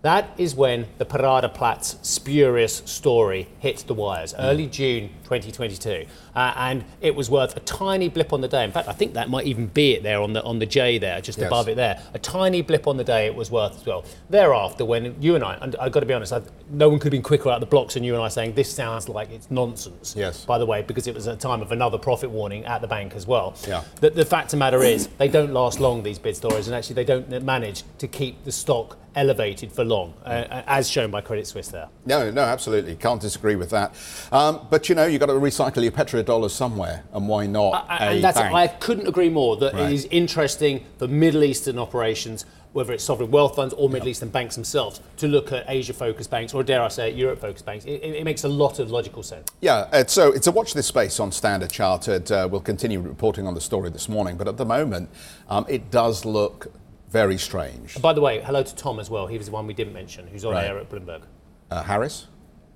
That 0.02 0.30
is 0.38 0.54
when 0.54 0.86
the 0.98 1.04
Paradeplatz 1.04 2.04
spurious 2.06 2.82
story 2.84 3.48
hit 3.58 3.78
the 3.88 3.94
wires, 3.94 4.32
early 4.38 4.68
June 4.68 5.08
2022, 5.24 6.06
uh, 6.36 6.52
and 6.56 6.84
it 7.00 7.16
was 7.16 7.28
worth 7.28 7.56
a 7.56 7.60
tiny 7.60 8.08
blip 8.08 8.32
on 8.32 8.40
the 8.40 8.46
day. 8.46 8.62
In 8.62 8.70
fact, 8.70 8.86
I 8.86 8.92
think 8.92 9.14
that 9.14 9.28
might 9.28 9.46
even 9.46 9.66
be 9.66 9.94
it 9.94 10.04
there 10.04 10.20
on 10.20 10.34
the 10.34 10.42
on 10.44 10.60
the 10.60 10.66
J 10.66 10.98
there, 10.98 11.20
just 11.20 11.38
Yes. 11.38 11.48
above 11.48 11.68
it 11.68 11.74
there. 11.74 12.00
A 12.14 12.18
tiny 12.20 12.62
blip 12.62 12.86
on 12.86 12.96
the 12.96 13.02
day 13.02 13.26
it 13.26 13.34
was 13.34 13.50
worth 13.50 13.76
as 13.76 13.86
well. 13.86 14.04
Thereafter, 14.30 14.84
when 14.84 15.20
you 15.20 15.34
and 15.34 15.42
I, 15.42 15.58
and 15.60 15.74
I've 15.80 15.90
got 15.90 16.00
to 16.00 16.06
be 16.06 16.14
honest, 16.14 16.32
i 16.32 16.42
no 16.70 16.88
one 16.88 17.00
could 17.00 17.06
have 17.06 17.18
been 17.18 17.22
quicker 17.22 17.48
out 17.48 17.54
of 17.54 17.60
the 17.60 17.66
blocks 17.66 17.94
than 17.94 18.04
you 18.04 18.14
and 18.14 18.22
I 18.22 18.28
saying 18.28 18.54
this 18.54 18.72
sounds 18.72 19.08
like 19.08 19.30
it's 19.30 19.50
nonsense. 19.50 20.14
Yes. 20.16 20.44
By 20.44 20.58
the 20.58 20.66
way, 20.66 20.82
because 20.82 21.08
it 21.08 21.14
was 21.14 21.26
a 21.26 21.34
time 21.34 21.60
of 21.60 21.72
another 21.72 21.98
profit 21.98 22.30
warning 22.30 22.64
at 22.66 22.82
the 22.82 22.88
bank 22.88 23.16
as 23.16 23.26
well. 23.26 23.56
Yeah. 23.66 23.82
The, 24.00 24.10
the 24.10 24.24
fact 24.24 24.46
of 24.46 24.50
the 24.52 24.56
matter 24.58 24.84
is, 24.84 25.08
they 25.18 25.28
don't 25.28 25.52
last 25.52 25.80
long, 25.80 26.04
these 26.04 26.20
bid 26.20 26.36
stories, 26.36 26.68
and 26.68 26.76
actually 26.76 26.94
they 26.94 27.04
don't 27.04 27.42
manage 27.42 27.82
to 27.98 28.06
keep 28.06 28.44
the 28.44 28.52
stock 28.52 28.96
elevated 29.28 29.72
for 29.72 29.84
long, 29.84 30.14
uh, 30.24 30.62
as 30.66 30.88
shown 30.88 31.10
by 31.10 31.20
Credit 31.20 31.46
Suisse 31.46 31.68
there. 31.68 31.88
No, 32.06 32.30
no, 32.30 32.42
absolutely. 32.42 32.94
Can't 32.94 33.20
disagree 33.20 33.56
with 33.56 33.70
that. 33.70 33.92
Um, 34.30 34.66
but 34.70 34.88
you 34.88 34.94
know, 34.94 35.06
you've 35.06 35.20
got 35.20 35.26
to 35.26 35.32
recycle 35.32 35.82
your 35.82 35.92
petrodollars 35.92 36.50
somewhere, 36.52 37.02
and 37.12 37.28
why 37.28 37.46
not 37.46 37.84
a 37.88 37.92
and 38.02 38.24
that's 38.24 38.38
bank? 38.38 38.54
I 38.54 38.68
couldn't 38.68 39.08
agree 39.08 39.28
more 39.28 39.56
that 39.56 39.74
Right. 39.74 39.90
it 39.90 39.92
is 39.92 40.06
interesting 40.10 40.84
for 40.98 41.08
Middle 41.08 41.42
Eastern 41.42 41.78
operations, 41.78 42.44
whether 42.72 42.92
it's 42.92 43.02
sovereign 43.02 43.30
wealth 43.32 43.56
funds 43.56 43.74
or 43.74 43.88
Middle 43.88 44.08
Eastern 44.08 44.28
banks 44.28 44.54
themselves, 44.54 45.00
to 45.16 45.26
look 45.26 45.50
at 45.52 45.64
Asia-focused 45.68 46.30
banks 46.30 46.54
or 46.54 46.62
dare 46.62 46.82
I 46.82 46.88
say 46.88 47.10
Europe-focused 47.10 47.66
banks. 47.66 47.84
It, 47.86 47.94
it- 48.02 48.14
it 48.18 48.24
makes 48.24 48.44
a 48.44 48.48
lot 48.48 48.78
of 48.78 48.90
logical 48.90 49.22
sense. 49.24 49.48
Yeah, 49.60 49.88
uh, 49.92 50.04
so 50.06 50.30
it's 50.32 50.46
a 50.46 50.52
watch 50.52 50.74
this 50.74 50.86
space 50.86 51.18
on 51.18 51.32
Standard 51.32 51.70
Chartered. 51.72 52.30
Uh, 52.30 52.46
we'll 52.50 52.60
continue 52.60 53.00
reporting 53.00 53.46
on 53.48 53.54
the 53.54 53.60
story 53.60 53.90
this 53.90 54.08
morning, 54.08 54.36
but 54.36 54.46
at 54.46 54.56
the 54.58 54.64
moment, 54.64 55.08
um, 55.48 55.66
it 55.68 55.90
does 55.90 56.24
look 56.24 56.72
very 57.10 57.38
strange. 57.38 58.00
By 58.00 58.12
the 58.12 58.20
way, 58.20 58.40
hello 58.42 58.62
to 58.62 58.74
Tom 58.74 58.98
as 59.00 59.08
well. 59.10 59.26
He 59.26 59.38
was 59.38 59.46
the 59.46 59.52
one 59.52 59.66
we 59.66 59.74
didn't 59.74 59.92
mention, 59.94 60.26
who's 60.26 60.44
on 60.44 60.52
Right. 60.54 60.66
air 60.66 60.78
at 60.78 60.90
Bloomberg. 60.90 61.22
Uh, 61.70 61.82
Harris? 61.82 62.26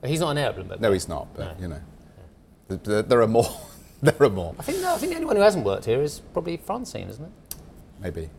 He's 0.04 0.20
not 0.20 0.28
on 0.28 0.38
air 0.38 0.48
at 0.48 0.56
Bloomberg. 0.56 0.80
No, 0.80 0.92
he's 0.92 1.08
not. 1.08 1.28
But 1.34 1.60
you 1.60 1.68
know, 1.68 1.80
th- 2.68 2.82
th- 2.82 3.06
there 3.06 3.20
are 3.22 3.28
more. 3.28 3.48
there 4.02 4.14
are 4.20 4.30
more. 4.30 4.54
I 4.58 4.62
think, 4.62 4.78
no, 4.80 4.94
I 4.94 4.98
think 4.98 5.10
the 5.10 5.16
only 5.16 5.26
one 5.26 5.36
who 5.36 5.42
hasn't 5.42 5.64
worked 5.64 5.84
here 5.84 6.02
is 6.02 6.20
probably 6.32 6.56
Francine, 6.56 7.08
isn't 7.08 7.24
it? 7.24 7.30
Maybe. 8.00 8.30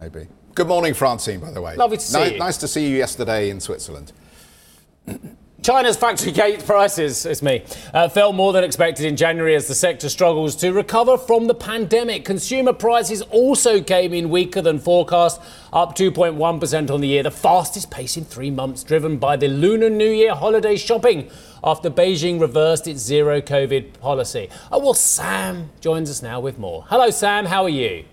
Maybe. 0.00 0.26
Good 0.54 0.66
morning, 0.66 0.92
Francine. 0.94 1.40
By 1.40 1.50
the 1.52 1.62
way. 1.62 1.76
Lovely 1.76 1.96
to 1.98 2.02
see 2.04 2.18
Ni- 2.24 2.32
you. 2.34 2.38
Nice 2.38 2.56
to 2.58 2.68
see 2.68 2.88
you 2.88 2.96
yesterday 2.96 3.48
in 3.50 3.60
Switzerland. 3.60 4.12
China's 5.62 5.96
factory 5.96 6.32
gate 6.32 6.66
prices, 6.66 7.24
it's 7.24 7.40
me, 7.40 7.62
uh, 7.94 8.08
fell 8.08 8.32
more 8.32 8.52
than 8.52 8.64
expected 8.64 9.06
in 9.06 9.14
January 9.14 9.54
as 9.54 9.68
the 9.68 9.76
sector 9.76 10.08
struggles 10.08 10.56
to 10.56 10.72
recover 10.72 11.16
from 11.16 11.46
the 11.46 11.54
pandemic. 11.54 12.24
Consumer 12.24 12.72
prices 12.72 13.22
also 13.30 13.80
came 13.80 14.12
in 14.12 14.28
weaker 14.28 14.60
than 14.60 14.80
forecast, 14.80 15.40
up 15.72 15.94
2.1% 15.94 16.90
on 16.90 17.00
the 17.00 17.06
year, 17.06 17.22
the 17.22 17.30
fastest 17.30 17.92
pace 17.92 18.16
in 18.16 18.24
three 18.24 18.50
months, 18.50 18.82
driven 18.82 19.18
by 19.18 19.36
the 19.36 19.46
Lunar 19.46 19.88
New 19.88 20.10
Year 20.10 20.34
holiday 20.34 20.74
shopping 20.74 21.30
after 21.62 21.88
Beijing 21.88 22.40
reversed 22.40 22.88
its 22.88 23.00
zero 23.00 23.40
COVID 23.40 24.00
policy. 24.00 24.48
Oh, 24.72 24.80
well, 24.80 24.94
Sam 24.94 25.70
joins 25.80 26.10
us 26.10 26.22
now 26.22 26.40
with 26.40 26.58
more. 26.58 26.86
Hello, 26.88 27.10
Sam, 27.10 27.46
how 27.46 27.62
are 27.62 27.68
you? 27.68 28.04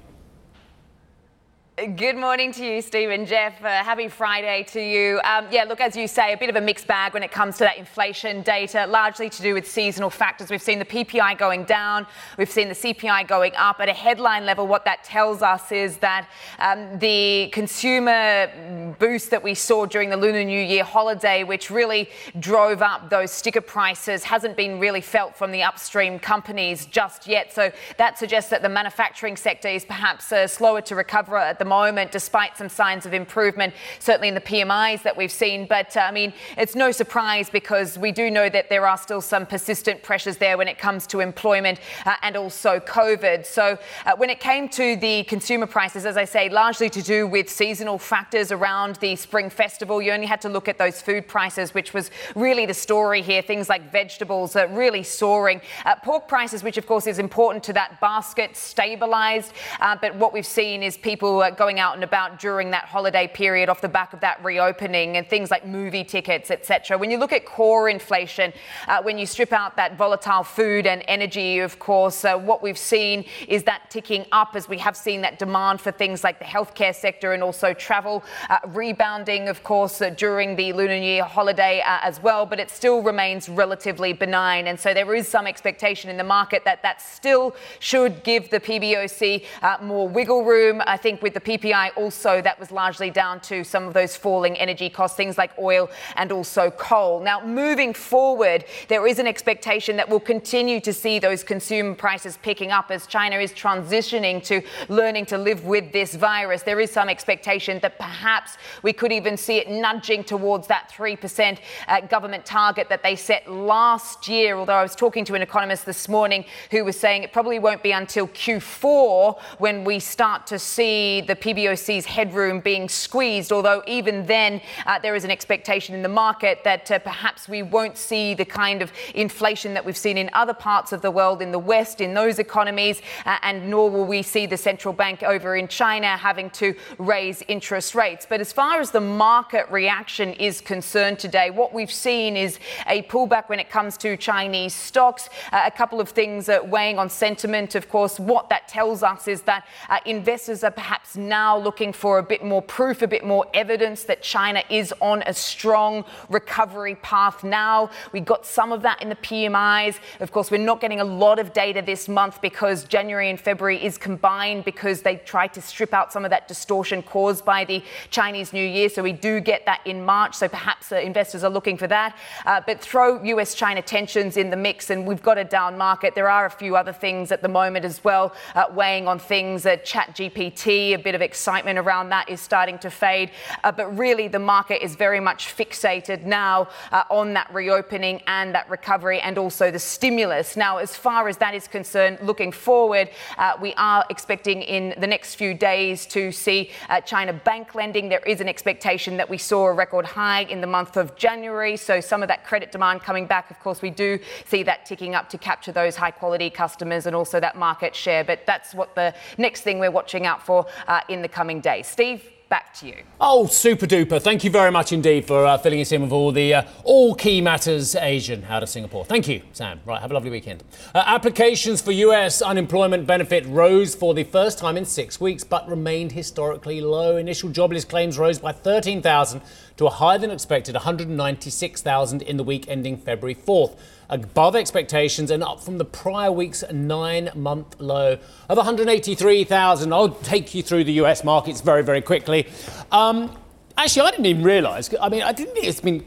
Good 1.85 2.17
morning 2.17 2.51
to 2.53 2.65
you, 2.65 2.81
Stephen, 2.81 3.25
Jeff. 3.25 3.63
Uh, 3.63 3.67
happy 3.67 4.09
Friday 4.09 4.63
to 4.69 4.81
you. 4.81 5.21
Um, 5.23 5.45
yeah, 5.49 5.63
look, 5.63 5.79
as 5.79 5.95
you 5.95 6.09
say, 6.09 6.33
a 6.33 6.37
bit 6.37 6.49
of 6.49 6.57
a 6.57 6.61
mixed 6.61 6.87
bag 6.87 7.13
when 7.13 7.23
it 7.23 7.31
comes 7.31 7.57
to 7.59 7.63
that 7.63 7.77
inflation 7.77 8.41
data, 8.41 8.85
largely 8.85 9.29
to 9.29 9.41
do 9.41 9.53
with 9.53 9.65
seasonal 9.65 10.09
factors. 10.09 10.49
We've 10.49 10.61
seen 10.61 10.79
the 10.79 10.83
PPI 10.83 11.37
going 11.37 11.63
down, 11.63 12.05
we've 12.37 12.49
seen 12.49 12.67
the 12.67 12.73
CPI 12.73 13.29
going 13.29 13.55
up. 13.55 13.79
At 13.79 13.87
a 13.87 13.93
headline 13.93 14.45
level, 14.45 14.67
what 14.67 14.83
that 14.83 15.05
tells 15.05 15.41
us 15.41 15.71
is 15.71 15.95
that 15.97 16.27
um, 16.57 16.99
the 16.99 17.49
consumer 17.53 18.95
boost 18.99 19.31
that 19.31 19.41
we 19.41 19.53
saw 19.53 19.85
during 19.85 20.09
the 20.09 20.17
Lunar 20.17 20.43
New 20.43 20.61
Year 20.61 20.83
holiday, 20.83 21.45
which 21.45 21.69
really 21.69 22.09
drove 22.39 22.81
up 22.81 23.09
those 23.09 23.31
sticker 23.31 23.61
prices, 23.61 24.25
hasn't 24.25 24.57
been 24.57 24.79
really 24.79 25.01
felt 25.01 25.33
from 25.33 25.51
the 25.51 25.63
upstream 25.63 26.19
companies 26.19 26.87
just 26.87 27.25
yet. 27.25 27.53
So 27.53 27.71
that 27.97 28.17
suggests 28.17 28.49
that 28.49 28.63
the 28.63 28.69
manufacturing 28.69 29.37
sector 29.37 29.69
is 29.69 29.85
perhaps 29.85 30.29
uh, 30.33 30.45
slower 30.45 30.81
to 30.81 30.95
recover 30.95 31.37
at 31.37 31.57
the 31.57 31.68
moment, 31.69 32.11
despite 32.11 32.57
some 32.57 32.67
signs 32.67 33.05
of 33.05 33.13
improvement, 33.13 33.73
certainly 33.99 34.27
in 34.27 34.35
the 34.35 34.41
PMIs 34.41 35.03
that 35.03 35.15
we've 35.15 35.31
seen. 35.31 35.67
But 35.67 35.95
uh, 35.95 36.01
I 36.01 36.11
mean, 36.11 36.33
it's 36.57 36.75
no 36.75 36.91
surprise 36.91 37.49
because 37.49 37.97
we 37.97 38.11
do 38.11 38.29
know 38.29 38.49
that 38.49 38.67
there 38.69 38.85
are 38.85 38.97
still 38.97 39.21
some 39.21 39.45
persistent 39.45 40.03
pressures 40.03 40.37
there 40.37 40.57
when 40.57 40.67
it 40.67 40.77
comes 40.77 41.07
to 41.07 41.21
employment 41.21 41.79
uh, 42.05 42.15
and 42.23 42.35
also 42.35 42.79
COVID. 42.79 43.45
So 43.45 43.77
uh, 44.05 44.15
when 44.17 44.29
it 44.29 44.39
came 44.39 44.67
to 44.69 44.95
the 44.97 45.23
consumer 45.23 45.67
prices, 45.67 46.05
as 46.05 46.17
I 46.17 46.25
say, 46.25 46.49
largely 46.49 46.89
to 46.89 47.01
do 47.01 47.27
with 47.27 47.49
seasonal 47.49 47.97
factors 47.97 48.51
around 48.51 48.95
the 48.97 49.15
spring 49.15 49.49
festival, 49.49 50.01
you 50.01 50.11
only 50.11 50.27
had 50.27 50.41
to 50.41 50.49
look 50.49 50.67
at 50.67 50.77
those 50.77 51.01
food 51.01 51.27
prices, 51.27 51.73
which 51.73 51.93
was 51.93 52.11
really 52.35 52.65
the 52.65 52.73
story 52.73 53.21
here. 53.21 53.41
Things 53.41 53.69
like 53.69 53.91
vegetables 53.91 54.55
are 54.55 54.67
really 54.67 55.03
soaring. 55.03 55.61
Uh, 55.85 55.95
pork 55.95 56.27
prices, 56.27 56.63
which 56.63 56.77
of 56.77 56.85
course 56.87 57.07
is 57.07 57.19
important 57.19 57.63
to 57.65 57.73
that 57.73 58.01
basket, 58.01 58.57
stabilized. 58.57 59.53
Uh, 59.79 59.95
but 60.01 60.15
what 60.15 60.33
we've 60.33 60.45
seen 60.45 60.81
is 60.81 60.97
people 60.97 61.41
uh, 61.41 61.51
going 61.59 61.77
out 61.77 61.93
and 61.93 62.05
about 62.05 62.39
during 62.39 62.71
that 62.71 62.85
holiday 62.85 63.27
period 63.27 63.67
off 63.67 63.81
the 63.81 63.89
back 63.89 64.13
of 64.13 64.21
that 64.21 64.41
reopening 64.45 65.17
and 65.17 65.27
things 65.27 65.51
like 65.51 65.67
movie 65.67 66.05
tickets, 66.05 66.49
etc. 66.49 66.97
When 66.97 67.11
you 67.11 67.17
look 67.17 67.33
at 67.33 67.45
core 67.45 67.89
inflation, 67.89 68.53
uh, 68.87 69.01
when 69.03 69.17
you 69.17 69.25
strip 69.25 69.51
out 69.51 69.75
that 69.75 69.97
volatile 69.97 70.43
food 70.43 70.87
and 70.87 71.03
energy, 71.09 71.59
of 71.59 71.77
course, 71.77 72.23
uh, 72.23 72.37
what 72.37 72.63
we've 72.63 72.77
seen 72.77 73.25
is 73.49 73.63
that 73.63 73.89
ticking 73.89 74.25
up 74.31 74.55
as 74.55 74.69
we 74.69 74.77
have 74.77 74.95
seen 74.95 75.19
that 75.21 75.37
demand 75.37 75.81
for 75.81 75.91
things 75.91 76.23
like 76.23 76.39
the 76.39 76.45
healthcare 76.45 76.95
sector 76.95 77.33
and 77.33 77.43
also 77.43 77.73
travel 77.73 78.23
uh, 78.49 78.59
rebounding, 78.67 79.49
of 79.49 79.61
course, 79.61 80.01
uh, 80.01 80.09
during 80.11 80.55
the 80.55 80.71
Lunar 80.71 80.97
New 80.97 81.05
Year 81.05 81.25
holiday 81.25 81.81
uh, 81.81 81.99
as 82.03 82.23
well. 82.23 82.45
But 82.45 82.61
it 82.61 82.69
still 82.69 83.01
remains 83.03 83.49
relatively 83.49 84.13
benign, 84.13 84.67
and 84.67 84.79
so 84.79 84.93
there 84.93 85.13
is 85.13 85.27
some 85.27 85.45
expectation 85.45 86.09
in 86.09 86.15
the 86.15 86.23
market 86.23 86.63
that 86.63 86.81
that 86.83 87.01
still 87.01 87.53
should 87.79 88.23
give 88.23 88.49
the 88.49 88.61
PBOC 88.61 89.43
uh, 89.61 89.77
more 89.81 90.07
wiggle 90.07 90.45
room. 90.45 90.81
I 90.87 90.95
think 90.95 91.21
with 91.21 91.33
the 91.33 91.48
PPI 91.49 91.97
also 91.97 92.41
that 92.43 92.59
was 92.59 92.69
largely 92.69 93.09
down 93.09 93.39
to 93.39 93.63
some 93.63 93.85
of 93.85 93.95
those 93.95 94.15
falling 94.15 94.55
energy 94.57 94.87
costs, 94.87 95.17
things 95.17 95.35
like 95.35 95.51
oil 95.57 95.89
and 96.15 96.31
also 96.31 96.69
coal. 96.69 97.21
Now, 97.21 97.43
moving 97.43 97.91
forward, 97.91 98.65
there 98.87 99.07
is 99.07 99.17
an 99.17 99.25
expectation 99.25 99.97
that 99.97 100.07
we'll 100.07 100.19
continue 100.19 100.79
to 100.81 100.93
see 100.93 101.17
those 101.17 101.43
consumer 101.43 101.95
prices 101.95 102.37
picking 102.43 102.71
up 102.71 102.91
as 102.91 103.07
China 103.07 103.37
is 103.37 103.51
transitioning 103.51 104.43
to 104.43 104.61
learning 104.89 105.25
to 105.27 105.39
live 105.39 105.65
with 105.65 105.91
this 105.91 106.13
virus. 106.13 106.61
There 106.61 106.79
is 106.79 106.91
some 106.91 107.09
expectation 107.09 107.79
that 107.79 107.97
perhaps 107.97 108.57
we 108.83 108.93
could 108.93 109.11
even 109.11 109.35
see 109.35 109.57
it 109.57 109.71
nudging 109.71 110.23
towards 110.23 110.67
that 110.67 110.91
3% 110.95 111.57
uh, 111.87 112.01
government 112.01 112.45
target 112.45 112.89
that 112.89 113.01
they 113.01 113.15
set 113.15 113.49
last 113.49 114.27
year. 114.27 114.55
Although 114.55 114.73
I 114.73 114.83
was 114.83 114.95
talking 114.95 115.25
to 115.25 115.33
an 115.33 115.41
economist 115.41 115.87
this 115.87 116.07
morning 116.07 116.45
who 116.69 116.85
was 116.85 116.99
saying 116.99 117.23
it 117.23 117.33
probably 117.33 117.57
won't 117.57 117.81
be 117.81 117.91
until 117.91 118.27
Q4 118.27 119.39
when 119.57 119.83
we 119.83 119.99
start 119.99 120.45
to 120.47 120.59
see 120.59 121.21
the 121.21 121.38
PBOC's 121.39 122.05
headroom 122.05 122.59
being 122.59 122.89
squeezed. 122.89 123.51
Although 123.51 123.83
even 123.87 124.25
then, 124.25 124.61
uh, 124.85 124.99
there 124.99 125.15
is 125.15 125.23
an 125.23 125.31
expectation 125.31 125.95
in 125.95 126.01
the 126.01 126.09
market 126.09 126.63
that 126.63 126.89
uh, 126.91 126.99
perhaps 126.99 127.47
we 127.47 127.63
won't 127.63 127.97
see 127.97 128.33
the 128.33 128.45
kind 128.45 128.81
of 128.81 128.91
inflation 129.15 129.73
that 129.73 129.85
we've 129.85 129.97
seen 129.97 130.17
in 130.17 130.29
other 130.33 130.53
parts 130.53 130.91
of 130.91 131.01
the 131.01 131.11
world, 131.11 131.41
in 131.41 131.51
the 131.51 131.59
West, 131.59 132.01
in 132.01 132.13
those 132.13 132.39
economies, 132.39 133.01
uh, 133.25 133.37
and 133.43 133.69
nor 133.69 133.89
will 133.89 134.05
we 134.05 134.21
see 134.21 134.45
the 134.45 134.57
central 134.57 134.93
bank 134.93 135.23
over 135.23 135.55
in 135.55 135.67
China 135.67 136.07
having 136.17 136.49
to 136.51 136.75
raise 136.97 137.41
interest 137.47 137.95
rates. 137.95 138.25
But 138.27 138.41
as 138.41 138.51
far 138.51 138.79
as 138.79 138.91
the 138.91 139.01
market 139.01 139.69
reaction 139.69 140.33
is 140.33 140.61
concerned 140.61 141.19
today, 141.19 141.49
what 141.49 141.73
we've 141.73 141.91
seen 141.91 142.35
is 142.35 142.59
a 142.87 143.03
pullback 143.03 143.49
when 143.49 143.59
it 143.59 143.69
comes 143.69 143.97
to 143.97 144.17
Chinese 144.17 144.73
stocks. 144.73 145.29
Uh, 145.51 145.63
a 145.65 145.71
couple 145.71 145.99
of 145.99 146.09
things 146.09 146.49
uh, 146.49 146.59
weighing 146.63 146.99
on 146.99 147.09
sentiment. 147.09 147.75
Of 147.75 147.89
course, 147.89 148.19
what 148.19 148.49
that 148.49 148.67
tells 148.67 149.03
us 149.03 149.27
is 149.27 149.41
that 149.43 149.65
uh, 149.89 149.99
investors 150.05 150.63
are 150.63 150.71
perhaps 150.71 151.15
now 151.29 151.57
looking 151.57 151.93
for 151.93 152.19
a 152.19 152.23
bit 152.23 152.43
more 152.43 152.61
proof, 152.61 153.01
a 153.01 153.07
bit 153.07 153.23
more 153.23 153.45
evidence 153.53 154.03
that 154.03 154.21
China 154.21 154.63
is 154.69 154.93
on 154.99 155.21
a 155.27 155.33
strong 155.33 156.03
recovery 156.29 156.95
path 156.95 157.43
now. 157.43 157.89
We 158.11 158.19
got 158.19 158.45
some 158.45 158.71
of 158.71 158.81
that 158.81 159.01
in 159.01 159.09
the 159.09 159.15
PMIs. 159.15 159.99
Of 160.19 160.31
course, 160.31 160.51
we're 160.51 160.57
not 160.57 160.81
getting 160.81 160.99
a 160.99 161.05
lot 161.05 161.39
of 161.39 161.53
data 161.53 161.81
this 161.81 162.09
month 162.09 162.41
because 162.41 162.83
January 162.83 163.29
and 163.29 163.39
February 163.39 163.83
is 163.83 163.97
combined 163.97 164.65
because 164.65 165.01
they 165.01 165.17
tried 165.17 165.53
to 165.53 165.61
strip 165.61 165.93
out 165.93 166.11
some 166.11 166.25
of 166.25 166.31
that 166.31 166.47
distortion 166.47 167.01
caused 167.03 167.45
by 167.45 167.63
the 167.63 167.83
Chinese 168.09 168.51
New 168.51 168.65
Year. 168.65 168.89
So 168.89 169.03
we 169.03 169.13
do 169.13 169.39
get 169.39 169.65
that 169.65 169.81
in 169.85 170.03
March. 170.03 170.35
So 170.35 170.47
perhaps 170.47 170.91
uh, 170.91 170.97
investors 170.97 171.43
are 171.43 171.49
looking 171.49 171.77
for 171.77 171.87
that. 171.87 172.17
Uh, 172.45 172.61
but 172.65 172.81
throw 172.81 173.23
US 173.23 173.53
China 173.53 173.81
tensions 173.81 174.35
in 174.37 174.49
the 174.49 174.57
mix, 174.57 174.89
and 174.89 175.05
we've 175.05 175.21
got 175.21 175.37
a 175.37 175.43
down 175.43 175.77
market. 175.77 176.15
There 176.15 176.29
are 176.29 176.45
a 176.45 176.51
few 176.51 176.75
other 176.75 176.93
things 176.93 177.31
at 177.31 177.41
the 177.41 177.47
moment 177.47 177.85
as 177.85 178.03
well 178.03 178.33
uh, 178.55 178.65
weighing 178.71 179.07
on 179.07 179.19
things. 179.19 179.65
Uh, 179.65 179.77
Chat 179.77 180.15
GPT, 180.15 180.93
a 180.93 180.97
bit 180.97 181.08
bit 181.09 181.15
of 181.15 181.21
excitement 181.23 181.79
around 181.79 182.09
that 182.09 182.29
is 182.29 182.39
starting 182.39 182.77
to 182.77 182.91
fade. 182.91 183.31
Uh, 183.63 183.71
but 183.71 183.87
really, 183.97 184.27
the 184.27 184.37
market 184.37 184.83
is 184.83 184.95
very 184.95 185.19
much 185.19 185.47
fixated 185.47 186.23
now 186.23 186.67
uh, 186.91 187.01
on 187.09 187.33
that 187.33 187.51
reopening 187.51 188.21
and 188.27 188.53
that 188.53 188.69
recovery 188.69 189.19
and 189.21 189.39
also 189.39 189.71
the 189.71 189.79
stimulus. 189.79 190.55
Now, 190.55 190.77
as 190.77 190.95
far 190.95 191.27
as 191.27 191.37
that 191.37 191.55
is 191.55 191.67
concerned, 191.67 192.19
looking 192.21 192.51
forward, 192.51 193.09
uh, 193.39 193.53
we 193.59 193.73
are 193.73 194.05
expecting 194.11 194.61
in 194.61 194.93
the 194.99 195.07
next 195.07 195.33
few 195.33 195.55
days 195.55 196.05
to 196.07 196.31
see 196.31 196.69
uh, 196.89 197.01
China 197.01 197.33
bank 197.33 197.73
lending. 197.73 198.07
There 198.07 198.27
is 198.27 198.39
an 198.39 198.47
expectation 198.47 199.17
that 199.17 199.27
we 199.27 199.39
saw 199.39 199.65
a 199.65 199.73
record 199.73 200.05
high 200.05 200.41
in 200.41 200.61
the 200.61 200.67
month 200.67 200.95
of 200.95 201.15
January. 201.15 201.75
So 201.75 202.01
some 202.01 202.21
of 202.21 202.27
that 202.27 202.45
credit 202.45 202.71
demand 202.71 203.01
coming 203.01 203.25
back. 203.25 203.49
Of 203.49 203.59
course, 203.59 203.81
we 203.81 203.89
do 203.89 204.19
see 204.45 204.61
that 204.61 204.85
ticking 204.85 205.15
up 205.15 205.27
to 205.29 205.39
capture 205.39 205.71
those 205.71 205.95
high 205.95 206.11
quality 206.11 206.51
customers 206.51 207.07
and 207.07 207.15
also 207.15 207.39
that 207.39 207.55
market 207.55 207.95
share. 207.95 208.23
But 208.23 208.45
that's 208.45 208.75
what 208.75 208.93
the 208.93 209.15
next 209.39 209.61
thing 209.61 209.79
we're 209.79 209.89
watching 209.89 210.27
out 210.27 210.45
for 210.45 210.67
uh, 210.87 210.98
in 211.07 211.21
the 211.21 211.29
coming 211.29 211.61
days. 211.61 211.87
Steve? 211.87 212.23
back 212.49 212.73
to 212.73 212.87
you. 212.87 212.95
Oh, 213.21 213.45
super 213.45 213.85
duper. 213.85 214.21
Thank 214.21 214.43
you 214.43 214.49
very 214.49 214.71
much 214.71 214.91
indeed 214.91 215.25
for 215.25 215.45
uh, 215.45 215.57
filling 215.59 215.81
us 215.81 215.91
in 215.91 216.01
with 216.01 216.11
all 216.11 216.31
the 216.31 216.55
uh, 216.55 216.63
all 216.83 217.13
key 217.13 217.41
matters 217.41 217.95
Asian 217.95 218.43
out 218.45 218.63
of 218.63 218.69
Singapore. 218.69 219.05
Thank 219.05 219.27
you, 219.27 219.41
Sam. 219.53 219.79
Right, 219.85 220.01
have 220.01 220.11
a 220.11 220.13
lovely 220.13 220.31
weekend. 220.31 220.63
Uh, 220.93 221.03
applications 221.05 221.81
for 221.81 221.91
US 221.91 222.41
unemployment 222.41 223.05
benefit 223.05 223.45
rose 223.47 223.93
for 223.95 224.13
the 224.13 224.23
first 224.23 224.57
time 224.57 224.77
in 224.77 224.85
six 224.85 225.21
weeks, 225.21 225.43
but 225.43 225.69
remained 225.69 226.11
historically 226.11 226.81
low. 226.81 227.17
Initial 227.17 227.49
jobless 227.49 227.85
claims 227.85 228.17
rose 228.17 228.39
by 228.39 228.51
13,000 228.51 229.41
to 229.77 229.85
a 229.85 229.89
higher 229.89 230.17
than 230.17 230.31
expected 230.31 230.75
196,000 230.75 232.21
in 232.23 232.37
the 232.37 232.43
week 232.43 232.65
ending 232.67 232.97
February 232.97 233.35
4th 233.35 233.77
above 234.09 234.55
expectations 234.55 235.31
and 235.31 235.43
up 235.43 235.61
from 235.61 235.77
the 235.77 235.85
prior 235.85 236.31
week's 236.31 236.63
nine 236.71 237.29
month 237.35 237.79
low 237.79 238.17
of 238.49 238.57
183,000. 238.57 239.93
I'll 239.93 240.09
take 240.09 240.55
you 240.55 240.63
through 240.63 240.83
the 240.83 240.93
US 240.93 241.23
markets 241.23 241.61
very, 241.61 241.83
very 241.83 242.01
quickly. 242.01 242.47
Um, 242.91 243.35
actually, 243.77 244.07
I 244.07 244.11
didn't 244.11 244.25
even 244.25 244.43
realise. 244.43 244.89
I 244.99 245.09
mean, 245.09 245.23
I 245.23 245.31
didn't 245.31 245.53
think 245.53 245.67
it's 245.67 245.81
been 245.81 246.05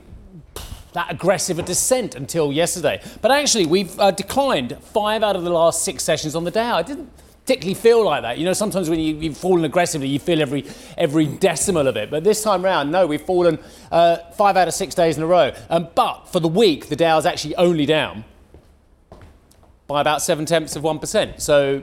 that 0.93 1.11
aggressive 1.11 1.59
a 1.59 1.63
descent 1.63 2.15
until 2.15 2.53
yesterday. 2.53 3.01
But 3.21 3.31
actually, 3.31 3.67
we've 3.67 3.99
uh, 3.99 4.11
declined 4.11 4.77
five 4.83 5.23
out 5.23 5.37
of 5.37 5.45
the 5.45 5.51
last 5.51 5.83
six 5.83 6.05
sessions 6.05 6.35
on 6.35 6.45
the 6.45 6.51
Dow. 6.51 6.77
I 6.77 6.83
didn't 6.83 7.11
particularly 7.45 7.75
feel 7.75 8.05
like 8.05 8.23
that. 8.23 8.39
You 8.39 8.45
know, 8.45 8.53
sometimes 8.53 8.89
when 8.89 9.01
you, 9.01 9.17
you've 9.17 9.37
fallen 9.37 9.65
aggressively, 9.65 10.09
you 10.09 10.19
feel 10.19 10.41
every 10.41 10.65
every 10.97 11.27
decimal 11.27 11.89
of 11.89 11.97
it. 11.97 12.11
But 12.11 12.25
this 12.25 12.43
time 12.43 12.65
round, 12.65 12.93
no, 12.93 13.07
we've 13.07 13.21
fallen 13.21 13.59
uh, 13.91 14.19
five 14.37 14.57
out 14.57 14.69
of 14.69 14.75
six 14.75 14.95
days 14.95 15.17
in 15.17 15.23
a 15.23 15.27
row. 15.27 15.53
Um, 15.69 15.89
but 15.95 16.29
for 16.29 16.41
the 16.41 16.49
week, 16.49 16.89
the 16.89 16.97
Dow 16.97 17.19
is 17.19 17.27
actually 17.27 17.57
only 17.57 17.87
down 17.87 18.25
by 19.87 20.01
about 20.01 20.23
seven 20.23 20.47
tenths 20.47 20.77
of 20.77 20.83
one 20.83 20.99
percent. 20.99 21.43
So 21.43 21.83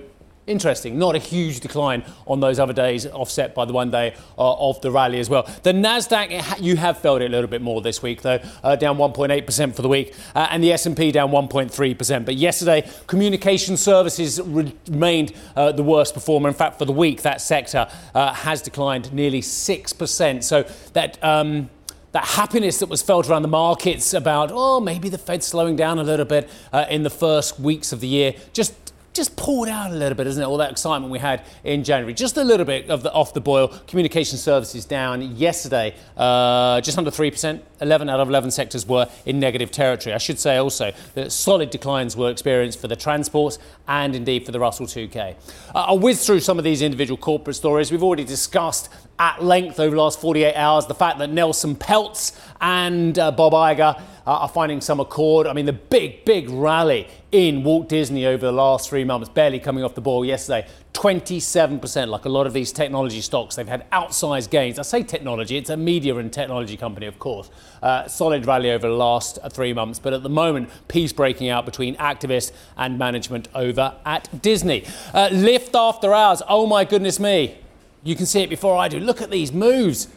Interesting. 0.49 0.97
Not 0.97 1.15
a 1.15 1.19
huge 1.19 1.59
decline 1.59 2.03
on 2.25 2.39
those 2.39 2.57
other 2.57 2.73
days, 2.73 3.05
offset 3.05 3.53
by 3.53 3.65
the 3.65 3.73
one 3.73 3.91
day 3.91 4.15
uh, 4.35 4.69
of 4.69 4.81
the 4.81 4.89
rally 4.89 5.19
as 5.19 5.29
well. 5.29 5.43
The 5.61 5.71
Nasdaq, 5.71 6.59
you 6.59 6.75
have 6.75 6.97
felt 6.97 7.21
it 7.21 7.25
a 7.25 7.29
little 7.29 7.47
bit 7.47 7.61
more 7.61 7.83
this 7.83 8.01
week, 8.01 8.23
though, 8.23 8.39
uh, 8.63 8.75
down 8.75 8.97
1.8% 8.97 9.75
for 9.75 9.83
the 9.83 9.87
week, 9.87 10.15
uh, 10.33 10.47
and 10.49 10.63
the 10.63 10.73
S&P 10.73 11.11
down 11.11 11.29
1.3%. 11.29 12.25
But 12.25 12.33
yesterday, 12.33 12.89
communication 13.05 13.77
services 13.77 14.41
remained 14.41 15.33
uh, 15.55 15.71
the 15.71 15.83
worst 15.83 16.15
performer. 16.15 16.49
In 16.49 16.55
fact, 16.55 16.79
for 16.79 16.85
the 16.85 16.93
week, 16.93 17.21
that 17.21 17.41
sector 17.41 17.87
uh, 18.15 18.33
has 18.33 18.63
declined 18.63 19.13
nearly 19.13 19.41
6%. 19.41 20.43
So 20.43 20.63
that. 20.93 21.23
Um, 21.23 21.69
that 22.11 22.25
happiness 22.25 22.79
that 22.79 22.89
was 22.89 23.03
felt 23.03 23.29
around 23.29 23.43
the 23.43 23.47
markets 23.47 24.15
about, 24.15 24.49
oh, 24.51 24.79
maybe 24.79 25.09
the 25.09 25.17
Fed's 25.19 25.45
slowing 25.45 25.75
down 25.75 25.99
a 25.99 26.03
little 26.03 26.25
bit 26.25 26.49
uh, 26.73 26.87
in 26.89 27.03
the 27.03 27.09
first 27.11 27.59
weeks 27.59 27.93
of 27.93 27.99
the 27.99 28.07
year, 28.07 28.33
just 28.51 28.88
just 29.19 29.35
pulled 29.35 29.67
out 29.67 29.91
a 29.91 29.95
little 29.95 30.15
bit, 30.15 30.27
isn't 30.27 30.41
it? 30.41 30.45
All 30.45 30.55
that 30.57 30.71
excitement 30.71 31.11
we 31.11 31.19
had 31.19 31.43
in 31.65 31.83
January. 31.83 32.13
Just 32.13 32.37
a 32.37 32.43
little 32.43 32.65
bit 32.65 32.89
of 32.89 33.03
the 33.03 33.11
off 33.11 33.33
the 33.33 33.41
boil. 33.41 33.67
Communication 33.85 34.37
services 34.37 34.85
down 34.85 35.35
yesterday, 35.35 35.93
uh, 36.15 36.79
just 36.79 36.97
under 36.97 37.11
3%. 37.11 37.59
11 37.81 38.09
out 38.09 38.21
of 38.21 38.29
11 38.29 38.51
sectors 38.51 38.85
were 38.85 39.09
in 39.25 39.37
negative 39.37 39.71
territory. 39.71 40.15
I 40.15 40.19
should 40.19 40.39
say 40.39 40.55
also 40.55 40.93
that 41.15 41.33
solid 41.33 41.69
declines 41.69 42.15
were 42.15 42.31
experienced 42.31 42.79
for 42.79 42.87
the 42.87 42.95
transports 42.95 43.59
and 43.89 44.15
indeed 44.15 44.45
for 44.45 44.53
the 44.53 44.59
Russell 44.59 44.85
2K. 44.85 45.35
Uh, 45.75 45.85
I'll 45.87 45.99
whiz 45.99 46.25
through 46.25 46.39
some 46.39 46.57
of 46.57 46.63
these 46.63 46.81
individual 46.81 47.17
corporate 47.17 47.57
stories. 47.57 47.91
We've 47.91 48.03
already 48.03 48.23
discussed 48.23 48.89
at 49.19 49.43
length 49.43 49.79
over 49.79 49.95
the 49.95 50.01
last 50.01 50.19
48 50.19 50.55
hours 50.55 50.85
the 50.85 50.95
fact 50.95 51.19
that 51.19 51.29
Nelson 51.29 51.75
Peltz 51.75 52.39
and 52.61 53.19
uh, 53.19 53.31
Bob 53.31 53.53
Iger 53.53 54.01
are 54.25 54.47
finding 54.47 54.79
some 54.79 54.99
accord. 54.99 55.47
I 55.47 55.53
mean, 55.53 55.65
the 55.65 55.73
big, 55.73 56.23
big 56.23 56.49
rally 56.49 57.07
in 57.31 57.63
Walt 57.63 57.89
Disney 57.89 58.27
over 58.27 58.45
the 58.45 58.51
last 58.51 58.89
three 58.89 59.03
months, 59.03 59.27
barely 59.27 59.59
coming 59.59 59.83
off 59.83 59.95
the 59.95 60.01
ball 60.01 60.23
yesterday. 60.23 60.67
27%, 60.93 62.07
like 62.09 62.25
a 62.25 62.29
lot 62.29 62.45
of 62.45 62.53
these 62.53 62.71
technology 62.71 63.21
stocks, 63.21 63.55
they've 63.55 63.67
had 63.67 63.89
outsized 63.91 64.49
gains. 64.49 64.77
I 64.77 64.83
say 64.83 65.01
technology, 65.01 65.57
it's 65.57 65.69
a 65.69 65.77
media 65.77 66.15
and 66.17 66.31
technology 66.31 66.77
company, 66.77 67.05
of 67.07 67.17
course. 67.17 67.49
Uh, 67.81 68.07
solid 68.07 68.45
rally 68.45 68.69
over 68.71 68.87
the 68.87 68.93
last 68.93 69.39
uh, 69.41 69.49
three 69.49 69.73
months, 69.73 69.97
but 69.97 70.13
at 70.13 70.21
the 70.21 70.29
moment, 70.29 70.69
peace 70.87 71.13
breaking 71.13 71.49
out 71.49 71.65
between 71.65 71.95
activists 71.95 72.51
and 72.77 72.99
management 72.99 73.47
over 73.55 73.95
at 74.05 74.41
Disney. 74.41 74.85
Uh, 75.13 75.29
Lyft 75.29 75.73
after 75.73 76.13
hours, 76.13 76.41
oh 76.47 76.67
my 76.67 76.85
goodness 76.85 77.19
me. 77.19 77.57
You 78.03 78.15
can 78.15 78.25
see 78.25 78.41
it 78.41 78.49
before 78.49 78.77
I 78.77 78.87
do. 78.87 78.99
Look 78.99 79.21
at 79.21 79.29
these 79.29 79.51
moves. 79.51 80.07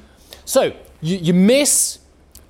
So 0.45 0.75
you, 1.01 1.16
you 1.16 1.35
miss 1.35 1.99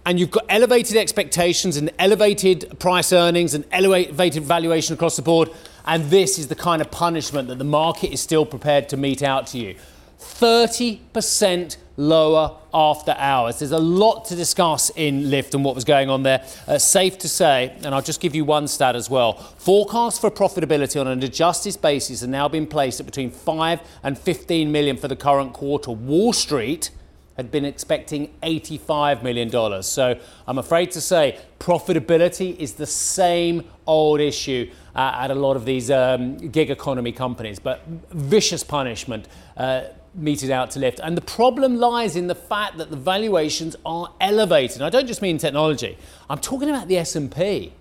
and 0.05 0.19
you've 0.19 0.31
got 0.31 0.45
elevated 0.49 0.97
expectations 0.97 1.77
and 1.77 1.91
elevated 1.99 2.79
price 2.79 3.13
earnings 3.13 3.55
and 3.55 3.65
elevated 3.71 4.43
valuation 4.43 4.95
across 4.95 5.17
the 5.17 5.23
board, 5.23 5.49
and 5.87 6.05
this 6.11 6.39
is 6.39 6.49
the 6.49 6.55
kind 6.55 6.83
of 6.83 6.91
punishment 6.91 7.49
that 7.49 7.59
the 7.59 7.65
market 7.65 8.13
is 8.13 8.21
still 8.21 8.45
prepared 8.45 8.89
to 8.89 8.97
mete 8.97 9.23
out 9.23 9.47
to 9.49 9.59
you. 9.59 9.77
30% 10.19 11.77
lower 11.97 12.57
after 12.73 13.15
hours. 13.19 13.59
There's 13.59 13.73
a 13.73 13.79
lot 13.79 14.25
to 14.27 14.37
discuss 14.37 14.91
in 14.91 15.25
Lyft 15.25 15.55
and 15.55 15.65
what 15.65 15.75
was 15.75 15.85
going 15.85 16.11
on 16.11 16.23
there. 16.23 16.45
Uh, 16.67 16.79
safe 16.79 17.19
to 17.19 17.29
say, 17.29 17.77
and 17.83 17.95
I'll 17.95 18.03
just 18.03 18.21
give 18.21 18.35
you 18.35 18.45
one 18.45 18.69
stat 18.69 18.97
as 18.97 19.11
well. 19.11 19.35
Forecasts 19.35 20.19
for 20.19 20.31
profitability 20.31 21.01
on 21.01 21.07
an 21.07 21.23
adjusted 21.23 21.81
basis 21.83 22.23
are 22.23 22.29
now 22.29 22.49
being 22.49 22.67
placed 22.67 23.01
at 23.01 23.07
between 23.07 23.31
5 23.31 23.81
and 24.03 24.19
15 24.19 24.73
million 24.73 24.97
for 24.97 25.09
the 25.09 25.17
current 25.17 25.53
quarter. 25.53 25.91
Wall 25.91 26.33
Street 26.33 26.91
had 27.37 27.51
been 27.51 27.65
expecting 27.65 28.33
$85 28.43 29.23
million. 29.23 29.83
So 29.83 30.19
I'm 30.47 30.59
afraid 30.59 30.91
to 30.93 31.01
say 31.01 31.39
profitability 31.59 32.57
is 32.57 32.75
the 32.75 32.87
same 32.87 33.65
old 33.87 34.21
issue 34.21 34.71
uh, 34.95 35.13
at 35.15 35.31
a 35.31 35.35
lot 35.35 35.57
of 35.57 35.65
these 35.65 35.91
um, 35.91 36.37
gig 36.37 36.71
economy 36.71 37.13
companies, 37.13 37.59
but 37.59 37.87
vicious 38.11 38.63
punishment. 38.63 39.29
Uh, 39.57 39.85
meted 40.15 40.51
out 40.51 40.71
to 40.73 40.79
Lyft. 40.79 41.01
And 41.03 41.17
the 41.17 41.23
problem 41.23 41.77
lies 41.77 42.17
in 42.17 42.27
the 42.27 42.35
fact 42.35 42.79
that 42.79 42.91
the 42.91 42.97
valuations 42.97 43.77
are 43.85 44.13
elevated. 44.21 44.83
I 44.83 44.91
don't 44.91 45.07
just 45.07 45.23
mean 45.23 45.39
technology. 45.39 45.97
I'm 46.29 46.39
talking 46.39 46.69
about 46.69 46.89
the 46.89 46.99
s&p 46.99 47.73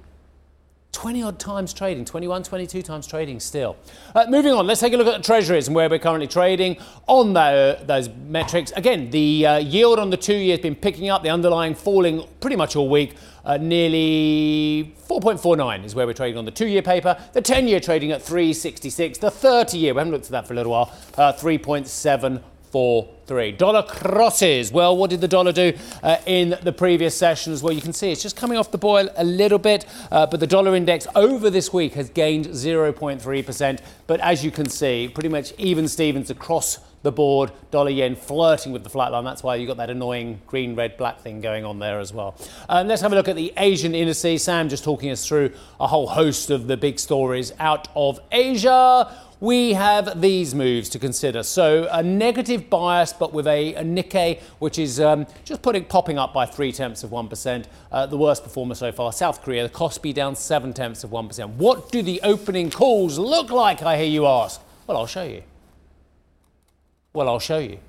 20 0.92 1.24
odd 1.24 1.40
times 1.40 1.74
trading, 1.74 2.04
21, 2.04 2.44
22 2.44 2.82
times 2.82 3.08
trading 3.08 3.40
still. 3.40 3.78
Uh, 4.14 4.26
moving 4.30 4.52
on, 4.52 4.68
let's 4.68 4.82
take 4.82 4.94
a 4.94 4.98
look 4.98 5.08
at 5.08 5.18
the 5.18 5.24
treasuries 5.24 5.68
and 5.68 5.76
where 5.76 5.90
we're 5.90 6.00
currently 6.00 6.28
trading 6.28 6.78
on 7.08 7.34
the, 7.34 7.80
those 7.86 8.10
metrics. 8.10 8.72
Again, 8.76 9.10
the 9.10 9.46
uh, 9.46 9.58
yield 9.58 10.00
on 10.00 10.10
the 10.10 10.18
two 10.18 10.36
year 10.36 10.56
has 10.58 10.62
been 10.62 10.76
picking 10.76 11.10
up, 11.10 11.24
the 11.24 11.30
underlying 11.30 11.76
falling 11.76 12.28
pretty 12.42 12.58
much 12.58 12.76
all 12.76 12.90
week. 12.90 13.16
Uh, 13.44 13.58
nearly 13.58 14.94
4.49 15.08 15.86
is 15.86 15.96
where 15.96 16.06
we're 16.06 16.14
trading 16.14 16.38
on 16.38 16.46
the 16.46 16.52
two 16.52 16.68
year 16.68 16.82
paper. 16.82 17.18
The 17.34 17.42
10 17.42 17.68
year 17.68 17.80
trading 17.80 18.12
at 18.12 18.22
366. 18.22 19.18
The 19.20 19.32
30 19.32 19.78
year, 19.78 19.94
we 19.94 20.00
haven't 20.00 20.12
looked 20.12 20.26
at 20.26 20.32
that 20.32 20.48
for 20.48 20.54
a 20.54 20.58
little 20.58 20.74
while, 20.74 20.94
uh, 21.18 21.34
3.7 21.34 22.42
four, 22.72 23.10
three. 23.28 23.52
Dollar 23.52 23.84
crosses. 23.84 24.72
Well, 24.72 24.96
what 24.96 25.10
did 25.10 25.22
the 25.22 25.28
dollar 25.28 25.52
do 25.52 25.74
uh, 26.02 26.18
in 26.26 26.58
the 26.64 26.72
previous 26.72 27.16
sessions? 27.16 27.62
Well, 27.62 27.74
you 27.74 27.82
can 27.82 27.94
see 27.94 28.12
it's 28.12 28.22
just 28.22 28.36
coming 28.36 28.58
off 28.58 28.72
the 28.72 28.78
boil 28.78 29.10
a 29.18 29.24
little 29.24 29.60
bit, 29.60 29.86
uh, 30.12 30.26
but 30.26 30.40
the 30.40 30.48
dollar 30.48 30.76
index 30.76 31.06
over 31.16 31.50
this 31.50 31.74
week 31.74 31.94
has 31.94 32.10
gained 32.10 32.48
0.3%. 32.48 33.80
But 34.08 34.20
as 34.22 34.44
you 34.44 34.52
can 34.52 34.70
see, 34.70 35.10
pretty 35.14 35.30
much 35.30 35.54
even 35.58 35.88
Stevens 35.88 36.30
across 36.30 36.80
the 37.04 37.12
board, 37.12 37.52
dollar 37.72 37.90
yen 37.90 38.16
flirting 38.16 38.72
with 38.72 38.84
the 38.84 38.90
flat 38.90 39.12
line. 39.12 39.24
That's 39.24 39.44
why 39.44 39.56
you've 39.56 39.68
got 39.68 39.78
that 39.78 39.90
annoying 39.90 40.40
green, 40.46 40.76
red, 40.76 40.98
black 40.98 41.20
thing 41.22 41.42
going 41.42 41.66
on 41.66 41.80
there 41.80 42.00
as 42.00 42.14
well. 42.14 42.36
Um, 42.70 42.88
let's 42.88 43.02
have 43.02 43.12
a 43.12 43.16
look 43.16 43.28
at 43.28 43.36
the 43.36 43.52
Asian 43.58 43.96
indices. 43.96 44.44
Sam 44.44 44.70
just 44.70 44.84
talking 44.84 45.10
us 45.10 45.28
through 45.28 45.52
a 45.80 45.88
whole 45.88 46.08
host 46.08 46.52
of 46.52 46.68
the 46.68 46.78
big 46.78 47.00
stories 47.00 47.52
out 47.60 47.88
of 47.96 48.20
Asia 48.32 49.12
we 49.42 49.74
have 49.74 50.22
these 50.22 50.54
moves 50.54 50.88
to 50.88 51.00
consider. 51.00 51.42
So 51.42 51.90
a 51.92 52.04
negative 52.04 52.70
bias, 52.70 53.12
but 53.12 53.34
with 53.34 53.48
a, 53.48 53.74
a 53.74 53.84
Nikkei, 53.84 54.40
which 54.60 54.78
is 54.78 55.00
um, 55.00 55.26
just 55.44 55.64
putting 55.64 55.84
popping 55.84 56.20
up 56.20 56.32
by 56.32 56.46
three 56.46 56.72
tenths 56.72 57.04
of 57.04 57.10
1%. 57.10 57.66
Uh, 57.92 58.06
the 58.06 58.18
worst 58.18 58.44
performer 58.44 58.76
so 58.76 58.92
far, 58.92 59.12
South 59.12 59.42
Korea, 59.42 59.64
the 59.64 59.74
Kospi 59.74 60.14
down 60.14 60.36
seven 60.36 60.74
tenths 60.74 61.04
of 61.04 61.10
1%. 61.10 61.56
What 61.56 61.92
do 61.92 62.04
the 62.04 62.22
opening 62.22 62.70
calls 62.70 63.18
look 63.18 63.50
like, 63.50 63.82
I 63.82 63.98
hear 63.98 64.06
you 64.06 64.28
ask? 64.28 64.62
Well, 64.86 64.96
I'll 64.98 65.08
show 65.08 65.24
you. 65.24 65.42
Well, 67.12 67.28
I'll 67.28 67.40
show 67.40 67.58
you. 67.58 67.80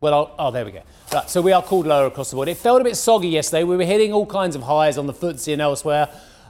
Well, 0.00 0.14
I'll, 0.14 0.34
oh, 0.38 0.50
there 0.50 0.64
we 0.64 0.72
go. 0.72 0.82
Right, 1.12 1.28
so 1.28 1.42
we 1.42 1.52
are 1.52 1.62
called 1.62 1.86
lower 1.86 2.06
across 2.06 2.30
the 2.30 2.36
board. 2.36 2.48
It 2.48 2.56
felt 2.56 2.80
a 2.80 2.84
bit 2.84 2.96
soggy 2.96 3.28
yesterday. 3.28 3.64
We 3.64 3.76
were 3.76 3.84
hitting 3.84 4.14
all 4.14 4.26
kinds 4.26 4.56
of 4.56 4.62
highs 4.62 4.96
on 4.96 5.06
the 5.06 5.12
FTSE 5.12 5.52
and 5.52 5.60
elsewhere. 5.60 6.08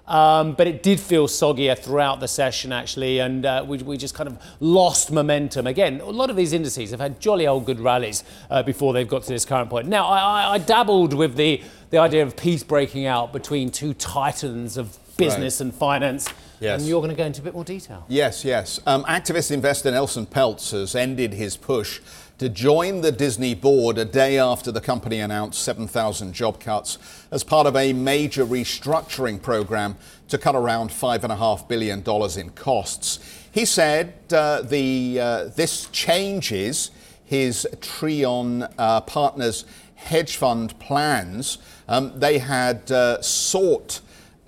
Um, 0.08 0.54
but 0.54 0.66
it 0.66 0.82
did 0.82 0.98
feel 0.98 1.28
soggier 1.28 1.78
throughout 1.78 2.18
the 2.18 2.28
session, 2.28 2.72
actually, 2.72 3.18
and 3.18 3.44
uh, 3.44 3.62
we, 3.68 3.76
we, 3.78 3.98
just 3.98 4.14
kind 4.14 4.26
of 4.26 4.38
lost 4.58 5.12
momentum. 5.12 5.66
Again, 5.66 6.00
a 6.00 6.06
lot 6.06 6.30
of 6.30 6.36
these 6.36 6.54
indices 6.54 6.92
have 6.92 7.00
had 7.00 7.20
jolly 7.20 7.46
old 7.46 7.66
good 7.66 7.78
rallies 7.78 8.24
uh, 8.48 8.62
before 8.62 8.94
they've 8.94 9.06
got 9.06 9.24
to 9.24 9.28
this 9.28 9.44
current 9.44 9.68
point. 9.68 9.86
Now, 9.86 10.06
I, 10.06 10.18
I, 10.18 10.52
I, 10.54 10.58
dabbled 10.58 11.12
with 11.12 11.36
the, 11.36 11.62
the 11.90 11.98
idea 11.98 12.22
of 12.22 12.38
peace 12.38 12.62
breaking 12.62 13.04
out 13.04 13.34
between 13.34 13.70
two 13.70 13.92
titans 13.92 14.78
of 14.78 14.98
business 15.18 15.60
right. 15.60 15.66
and 15.66 15.74
finance. 15.74 16.32
Yes. 16.58 16.80
And 16.80 16.88
you're 16.88 17.00
going 17.00 17.10
to 17.10 17.16
go 17.16 17.26
into 17.26 17.42
a 17.42 17.44
bit 17.44 17.54
more 17.54 17.64
detail. 17.64 18.06
Yes, 18.08 18.46
yes. 18.46 18.80
Um, 18.86 19.04
activist 19.04 19.50
investor 19.50 19.90
Nelson 19.90 20.24
Peltz 20.24 20.72
has 20.72 20.94
ended 20.94 21.34
his 21.34 21.56
push 21.56 22.00
to 22.38 22.48
join 22.48 23.00
the 23.00 23.10
Disney 23.10 23.54
board 23.54 23.98
a 23.98 24.04
day 24.04 24.38
after 24.38 24.70
the 24.70 24.80
company 24.80 25.18
announced 25.18 25.60
7,000 25.62 26.32
job 26.32 26.60
cuts 26.60 26.98
as 27.32 27.42
part 27.42 27.66
of 27.66 27.74
a 27.74 27.92
major 27.92 28.44
restructuring 28.46 29.42
program 29.42 29.96
to 30.28 30.38
cut 30.38 30.54
around 30.54 30.90
$5.5 30.90 31.68
billion 31.68 32.04
in 32.38 32.50
costs. 32.50 33.18
He 33.50 33.64
said 33.64 34.14
uh, 34.32 34.62
the, 34.62 35.18
uh, 35.20 35.44
this 35.56 35.86
changes 35.86 36.92
his 37.24 37.66
Trian 37.80 38.72
uh, 38.78 39.00
partners' 39.00 39.64
hedge 39.96 40.36
fund 40.36 40.78
plans. 40.78 41.58
Um, 41.88 42.18
they 42.20 42.38
had 42.38 42.90
uh, 42.92 43.20
sought 43.20 44.00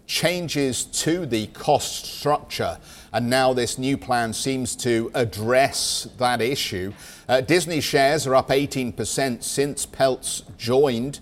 changes 0.06 0.84
to 0.84 1.26
the 1.26 1.48
cost 1.48 2.06
structure. 2.06 2.78
And 3.12 3.28
now 3.28 3.52
this 3.52 3.76
new 3.76 3.96
plan 3.96 4.32
seems 4.32 4.76
to 4.76 5.10
address 5.14 6.08
that 6.18 6.40
issue. 6.40 6.92
Uh, 7.28 7.40
Disney 7.40 7.80
shares 7.80 8.26
are 8.26 8.36
up 8.36 8.50
18% 8.50 9.42
since 9.42 9.86
Peltz 9.86 10.42
joined, 10.56 11.18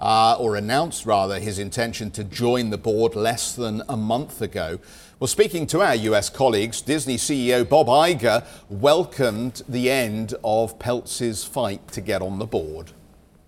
uh, 0.00 0.36
or 0.38 0.56
announced 0.56 1.06
rather, 1.06 1.38
his 1.38 1.60
intention 1.60 2.10
to 2.12 2.24
join 2.24 2.70
the 2.70 2.78
board 2.78 3.14
less 3.14 3.54
than 3.54 3.82
a 3.88 3.96
month 3.96 4.42
ago. 4.42 4.80
Well, 5.20 5.28
speaking 5.28 5.66
to 5.68 5.80
our 5.80 5.94
US 5.94 6.28
colleagues, 6.28 6.80
Disney 6.80 7.16
CEO 7.16 7.68
Bob 7.68 7.86
Iger 7.86 8.44
welcomed 8.68 9.62
the 9.68 9.90
end 9.90 10.34
of 10.42 10.78
Peltz's 10.78 11.44
fight 11.44 11.86
to 11.92 12.00
get 12.00 12.20
on 12.20 12.38
the 12.38 12.46
board. 12.46 12.92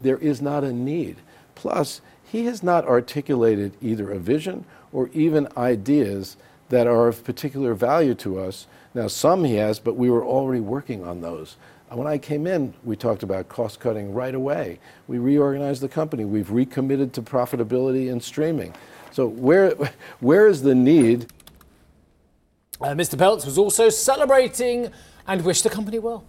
There 0.01 0.19
is 0.19 0.41
not 0.41 0.63
a 0.63 0.73
need. 0.73 1.17
Plus, 1.57 2.01
he 2.25 2.45
has 2.47 2.63
not 2.63 2.87
articulated 2.87 3.73
either 3.81 4.13
a 4.13 4.19
vision 4.19 4.65
or 4.93 5.11
even 5.13 5.49
ideas 5.57 6.37
that 6.71 6.87
are 6.87 7.09
of 7.09 7.23
particular 7.23 7.75
value 7.75 8.15
to 8.15 8.41
us. 8.41 8.67
Now, 8.95 9.07
some 9.07 9.45
he 9.45 9.57
has, 9.57 9.79
but 9.79 9.97
we 9.97 10.11
were 10.11 10.25
already 10.25 10.61
working 10.61 11.05
on 11.05 11.21
those. 11.21 11.57
When 11.91 12.07
I 12.07 12.19
came 12.19 12.47
in, 12.47 12.73
we 12.85 12.95
talked 12.95 13.25
about 13.25 13.49
cost 13.49 13.81
cutting 13.81 14.15
right 14.15 14.35
away. 14.35 14.79
We 15.09 15.19
reorganized 15.19 15.83
the 15.83 15.89
company. 15.89 16.25
We've 16.25 16.51
recommitted 16.51 17.13
to 17.15 17.23
profitability 17.23 18.11
and 18.11 18.23
streaming. 18.23 18.75
So, 19.11 19.27
where, 19.27 19.75
where 20.21 20.47
is 20.47 20.63
the 20.63 20.75
need? 20.75 21.27
Uh, 22.81 22.91
Mr. 22.91 23.17
Peltz 23.17 23.45
was 23.45 23.59
also 23.59 23.89
celebrating 23.89 24.91
and 25.27 25.45
wished 25.45 25.65
the 25.65 25.71
company 25.71 25.99
well. 25.99 26.25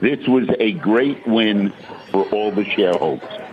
This 0.00 0.26
was 0.26 0.48
a 0.58 0.72
great 0.72 1.26
win 1.26 1.72
for 2.10 2.28
all 2.30 2.50
the 2.50 2.64
shareholders. 2.64 3.45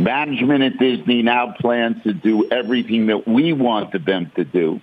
Management 0.00 0.62
at 0.62 0.78
Disney 0.78 1.22
now 1.22 1.52
plans 1.52 2.02
to 2.02 2.12
do 2.12 2.48
everything 2.50 3.06
that 3.06 3.26
we 3.26 3.52
wanted 3.52 4.04
them 4.04 4.30
to 4.36 4.44
do. 4.44 4.80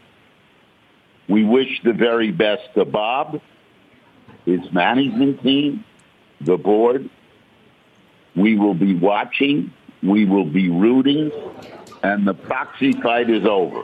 We 1.27 1.43
wish 1.43 1.81
the 1.83 1.93
very 1.93 2.31
best 2.31 2.63
to 2.75 2.85
Bob, 2.85 3.41
his 4.45 4.59
management 4.71 5.41
team, 5.43 5.85
the 6.41 6.57
board. 6.57 7.09
We 8.35 8.57
will 8.57 8.73
be 8.73 8.95
watching. 8.95 9.73
We 10.01 10.25
will 10.25 10.45
be 10.45 10.69
rooting. 10.69 11.31
And 12.03 12.27
the 12.27 12.33
proxy 12.33 12.93
fight 12.93 13.29
is 13.29 13.45
over. 13.45 13.83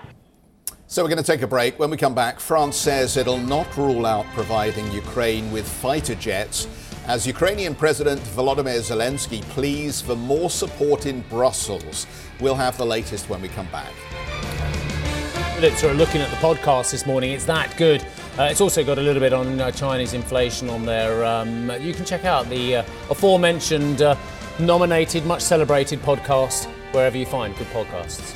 So 0.88 1.04
we're 1.04 1.10
going 1.10 1.24
to 1.24 1.32
take 1.32 1.42
a 1.42 1.48
break. 1.48 1.78
When 1.80 1.90
we 1.90 1.98
come 1.98 2.16
back, 2.16 2.40
France 2.40 2.78
says 2.78 3.18
it'll 3.18 3.38
not 3.38 3.76
rule 3.76 4.06
out 4.06 4.26
providing 4.34 4.90
Ukraine 4.92 5.52
with 5.52 5.68
fighter 5.68 6.16
jets 6.16 6.66
as 7.08 7.26
Ukrainian 7.26 7.74
President 7.74 8.22
Volodymyr 8.36 8.80
Zelensky 8.80 9.42
pleads 9.50 10.02
for 10.02 10.16
more 10.16 10.50
support 10.50 11.06
in 11.06 11.22
Brussels. 11.30 12.06
We'll 12.42 12.56
have 12.56 12.78
the 12.78 12.86
latest 12.86 13.30
when 13.30 13.42
we 13.42 13.48
come 13.48 13.68
back. 13.68 13.92
Let's 15.62 15.84
are 15.84 15.94
looking 15.94 16.22
at 16.22 16.30
the 16.30 16.36
podcast 16.36 16.92
this 16.92 17.06
morning. 17.06 17.32
It's 17.32 17.46
that 17.46 17.76
good. 17.78 18.06
Uh, 18.38 18.44
it's 18.52 18.62
also 18.62 18.84
got 18.84 19.00
a 19.00 19.02
little 19.02 19.22
bit 19.22 19.34
on 19.34 19.60
uh, 19.60 19.72
Chinese 19.72 20.14
inflation 20.14 20.70
on 20.70 20.86
there. 20.86 21.26
Um, 21.26 21.72
you 21.82 21.94
can 21.94 22.06
check 22.06 22.26
out 22.26 22.48
the 22.50 22.78
uh, 22.78 22.84
aforementioned, 23.10 24.02
uh, 24.02 24.16
nominated, 24.60 25.26
much 25.26 25.42
celebrated 25.42 26.00
podcast 26.02 26.66
wherever 26.92 27.18
you 27.18 27.26
find 27.26 27.56
good 27.58 27.68
podcasts. 27.68 28.36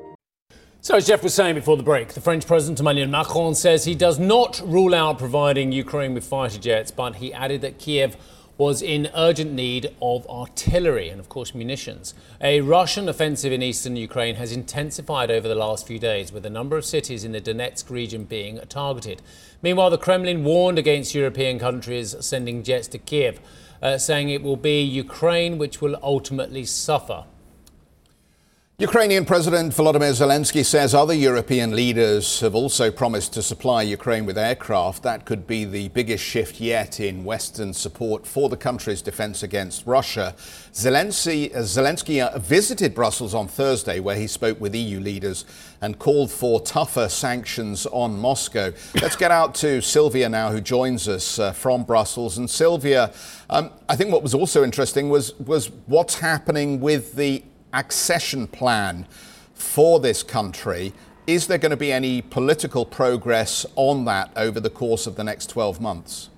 So, 0.83 0.95
as 0.95 1.05
Jeff 1.05 1.21
was 1.21 1.35
saying 1.35 1.53
before 1.53 1.77
the 1.77 1.83
break, 1.83 2.13
the 2.13 2.21
French 2.21 2.47
President 2.47 2.79
Emmanuel 2.79 3.07
Macron 3.07 3.53
says 3.53 3.85
he 3.85 3.93
does 3.93 4.17
not 4.17 4.59
rule 4.65 4.95
out 4.95 5.19
providing 5.19 5.71
Ukraine 5.71 6.15
with 6.15 6.25
fighter 6.25 6.57
jets, 6.57 6.89
but 6.89 7.17
he 7.17 7.31
added 7.31 7.61
that 7.61 7.77
Kiev 7.77 8.17
was 8.57 8.81
in 8.81 9.07
urgent 9.13 9.53
need 9.53 9.95
of 10.01 10.25
artillery 10.27 11.09
and, 11.09 11.19
of 11.19 11.29
course, 11.29 11.53
munitions. 11.53 12.15
A 12.41 12.61
Russian 12.61 13.07
offensive 13.07 13.53
in 13.53 13.61
eastern 13.61 13.95
Ukraine 13.95 14.37
has 14.37 14.51
intensified 14.51 15.29
over 15.29 15.47
the 15.47 15.53
last 15.53 15.85
few 15.85 15.99
days, 15.99 16.31
with 16.31 16.47
a 16.47 16.49
number 16.49 16.77
of 16.77 16.83
cities 16.83 17.23
in 17.23 17.31
the 17.31 17.41
Donetsk 17.41 17.91
region 17.91 18.23
being 18.23 18.59
targeted. 18.67 19.21
Meanwhile, 19.61 19.91
the 19.91 19.99
Kremlin 19.99 20.43
warned 20.43 20.79
against 20.79 21.13
European 21.13 21.59
countries 21.59 22.15
sending 22.21 22.63
jets 22.63 22.87
to 22.87 22.97
Kiev, 22.97 23.39
uh, 23.83 23.99
saying 23.99 24.29
it 24.29 24.41
will 24.41 24.57
be 24.57 24.81
Ukraine 24.81 25.59
which 25.59 25.79
will 25.79 25.99
ultimately 26.01 26.65
suffer. 26.65 27.25
Ukrainian 28.81 29.25
President 29.25 29.71
Volodymyr 29.71 30.11
Zelensky 30.11 30.65
says 30.65 30.95
other 30.95 31.13
European 31.13 31.75
leaders 31.75 32.39
have 32.39 32.55
also 32.55 32.89
promised 32.89 33.31
to 33.33 33.43
supply 33.43 33.83
Ukraine 33.83 34.25
with 34.25 34.39
aircraft. 34.39 35.03
That 35.03 35.23
could 35.23 35.45
be 35.45 35.65
the 35.65 35.89
biggest 35.89 36.23
shift 36.23 36.59
yet 36.59 36.99
in 36.99 37.23
Western 37.23 37.73
support 37.73 38.25
for 38.25 38.49
the 38.49 38.57
country's 38.57 39.03
defense 39.03 39.43
against 39.43 39.85
Russia. 39.85 40.33
Zelensky, 40.73 41.51
Zelensky 41.51 42.41
visited 42.41 42.95
Brussels 42.95 43.35
on 43.35 43.47
Thursday, 43.47 43.99
where 43.99 44.15
he 44.15 44.25
spoke 44.25 44.59
with 44.59 44.73
EU 44.73 44.99
leaders 44.99 45.45
and 45.81 45.99
called 45.99 46.31
for 46.31 46.59
tougher 46.59 47.07
sanctions 47.07 47.85
on 47.85 48.17
Moscow. 48.17 48.73
Let's 48.99 49.15
get 49.15 49.29
out 49.29 49.53
to 49.55 49.81
Silvia 49.81 50.27
now, 50.27 50.49
who 50.49 50.59
joins 50.59 51.07
us 51.07 51.37
uh, 51.37 51.51
from 51.51 51.83
Brussels. 51.83 52.39
And 52.39 52.49
Silvia, 52.49 53.13
um, 53.47 53.69
I 53.87 53.95
think 53.95 54.11
what 54.11 54.23
was 54.23 54.33
also 54.33 54.63
interesting 54.63 55.09
was, 55.09 55.37
was 55.37 55.67
what's 55.85 56.15
happening 56.15 56.79
with 56.79 57.13
the 57.13 57.43
accession 57.73 58.47
plan 58.47 59.07
for 59.53 59.99
this 59.99 60.23
country. 60.23 60.93
Is 61.27 61.47
there 61.47 61.57
going 61.57 61.71
to 61.71 61.77
be 61.77 61.91
any 61.91 62.21
political 62.21 62.85
progress 62.85 63.65
on 63.75 64.05
that 64.05 64.31
over 64.35 64.59
the 64.59 64.69
course 64.69 65.07
of 65.07 65.15
the 65.15 65.23
next 65.23 65.47
12 65.47 65.79
months? 65.79 66.29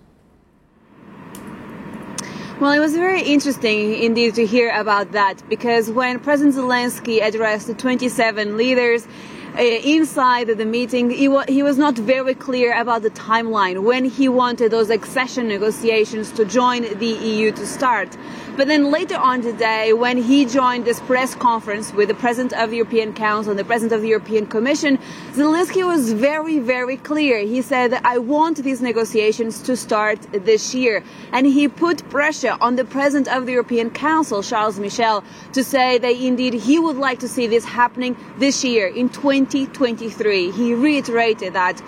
Well, 2.59 2.71
it 2.71 2.79
was 2.79 2.95
very 2.95 3.21
interesting 3.21 3.93
indeed 3.95 4.35
to 4.35 4.45
hear 4.45 4.69
about 4.69 5.11
that 5.13 5.41
because 5.49 5.89
when 5.89 6.19
President 6.19 6.55
Zelensky 6.55 7.21
addressed 7.21 7.67
the 7.67 7.73
27 7.73 8.57
leaders, 8.57 9.07
uh, 9.55 9.61
inside 9.61 10.47
the 10.47 10.65
meeting, 10.65 11.11
he 11.11 11.27
was 11.27 11.77
not 11.77 11.95
very 11.95 12.33
clear 12.33 12.73
about 12.73 13.03
the 13.03 13.11
timeline 13.11 13.83
when 13.83 14.03
he 14.03 14.27
wanted 14.27 14.71
those 14.71 14.89
accession 14.89 15.47
negotiations 15.47 16.31
to 16.31 16.43
join 16.43 16.81
the 16.97 17.05
EU 17.05 17.51
to 17.51 17.67
start. 17.67 18.17
But 18.55 18.67
then 18.67 18.91
later 18.91 19.15
on 19.15 19.41
today, 19.41 19.93
when 19.93 20.15
he 20.15 20.45
joined 20.45 20.85
this 20.85 20.99
press 20.99 21.33
conference 21.33 21.91
with 21.91 22.09
the 22.09 22.13
President 22.13 22.53
of 22.53 22.69
the 22.69 22.75
European 22.77 23.11
Council 23.11 23.49
and 23.49 23.57
the 23.59 23.65
President 23.65 23.93
of 23.93 24.01
the 24.03 24.09
European 24.09 24.45
Commission, 24.45 24.99
Zelensky 25.31 25.83
was 25.83 26.13
very, 26.13 26.59
very 26.59 26.97
clear. 26.97 27.39
He 27.39 27.63
said, 27.63 27.93
I 28.03 28.19
want 28.19 28.57
these 28.57 28.79
negotiations 28.79 29.59
to 29.63 29.75
start 29.75 30.19
this 30.31 30.75
year. 30.75 31.03
And 31.31 31.47
he 31.47 31.67
put 31.67 32.07
pressure 32.11 32.55
on 32.61 32.75
the 32.75 32.85
President 32.85 33.27
of 33.35 33.47
the 33.47 33.53
European 33.53 33.89
Council, 33.89 34.43
Charles 34.43 34.77
Michel, 34.77 35.23
to 35.53 35.63
say 35.63 35.97
that 35.97 36.13
indeed 36.13 36.53
he 36.53 36.77
would 36.77 36.97
like 36.97 37.17
to 37.21 37.27
see 37.27 37.47
this 37.47 37.65
happening 37.65 38.15
this 38.37 38.63
year 38.63 38.85
in 38.85 39.09
2023. 39.09 40.51
He 40.51 40.75
reiterated 40.75 41.53
that. 41.53 41.81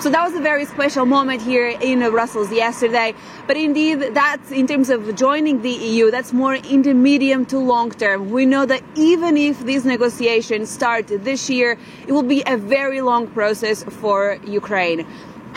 So 0.00 0.08
that 0.08 0.24
was 0.24 0.34
a 0.34 0.40
very 0.40 0.64
special 0.64 1.04
moment 1.04 1.42
here 1.42 1.68
in 1.68 2.00
Brussels 2.10 2.50
yesterday. 2.50 3.12
But 3.46 3.58
indeed, 3.58 4.14
that's 4.14 4.50
in 4.50 4.66
terms 4.66 4.88
of 4.88 5.14
joining 5.14 5.60
the 5.60 5.72
EU, 5.72 6.10
that's 6.10 6.32
more 6.32 6.54
in 6.54 6.80
the 6.80 6.94
medium 6.94 7.44
to 7.46 7.58
long 7.58 7.90
term. 7.90 8.30
We 8.30 8.46
know 8.46 8.64
that 8.64 8.82
even 8.94 9.36
if 9.36 9.62
these 9.66 9.84
negotiations 9.84 10.70
start 10.70 11.08
this 11.08 11.50
year, 11.50 11.76
it 12.06 12.12
will 12.12 12.22
be 12.22 12.42
a 12.46 12.56
very 12.56 13.02
long 13.02 13.26
process 13.26 13.84
for 13.84 14.38
Ukraine. 14.46 15.06